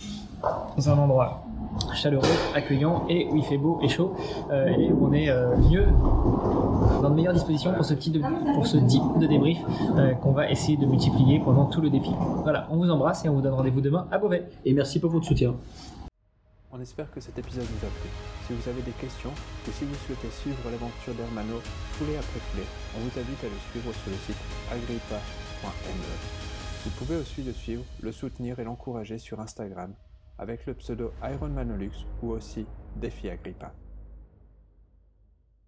dans 0.76 0.90
un 0.90 0.98
endroit 0.98 1.44
chaleureux, 1.94 2.26
accueillant 2.54 3.04
et 3.08 3.26
où 3.30 3.36
il 3.36 3.42
fait 3.44 3.58
beau 3.58 3.78
et 3.82 3.88
chaud, 3.88 4.14
euh, 4.50 4.66
et 4.68 4.90
où 4.90 5.06
on 5.06 5.12
est 5.12 5.28
mieux, 5.70 5.84
dans 7.02 7.10
de 7.10 7.14
meilleures 7.14 7.34
dispositions 7.34 7.72
pour 7.74 7.84
ce, 7.84 7.94
de- 7.94 8.20
pour 8.54 8.66
ce 8.66 8.76
type 8.78 9.02
de 9.20 9.26
débrief 9.26 9.58
qu'on 10.22 10.32
va 10.32 10.50
essayer 10.50 10.76
de 10.76 10.86
multiplier 10.86 11.38
pendant 11.40 11.66
tout 11.66 11.80
le 11.80 11.90
défi. 11.90 12.10
Voilà, 12.42 12.66
on 12.70 12.76
vous 12.76 12.90
embrasse 12.90 13.24
et 13.24 13.28
on 13.28 13.34
vous 13.34 13.40
donne 13.42 13.54
rendez-vous 13.54 13.80
demain 13.80 14.06
à 14.10 14.18
Beauvais. 14.18 14.46
Et 14.64 14.72
merci 14.72 14.98
pour 15.00 15.10
votre 15.10 15.26
soutien. 15.26 15.54
On 16.72 16.80
espère 16.80 17.10
que 17.10 17.20
cet 17.20 17.38
épisode 17.38 17.64
vous 17.64 17.86
a 17.86 17.90
plu. 17.90 18.10
Si 18.46 18.52
vous 18.52 18.68
avez 18.68 18.82
des 18.82 18.92
questions 18.92 19.30
ou 19.30 19.70
si 19.70 19.84
vous 19.84 19.94
souhaitez 20.06 20.30
suivre 20.30 20.70
l'aventure 20.70 21.14
d'Hermano 21.14 21.60
foulée 21.92 22.16
après 22.16 22.40
foulée, 22.40 22.66
on 22.96 23.00
vous 23.00 23.18
invite 23.18 23.44
à 23.44 23.48
le 23.48 23.58
suivre 23.70 23.92
sur 23.92 24.10
le 24.10 24.16
site 24.16 24.36
agrippa.me. 24.70 26.10
Vous 26.84 26.90
pouvez 26.98 27.16
aussi 27.16 27.42
le 27.42 27.52
suivre, 27.52 27.84
le 28.00 28.12
soutenir 28.12 28.58
et 28.58 28.64
l'encourager 28.64 29.18
sur 29.18 29.40
Instagram 29.40 29.94
avec 30.38 30.66
le 30.66 30.74
pseudo 30.74 31.12
Ironmanolux 31.22 32.04
ou 32.22 32.30
aussi 32.30 32.66
Défi 32.96 33.30
Agrippa. 33.30 33.72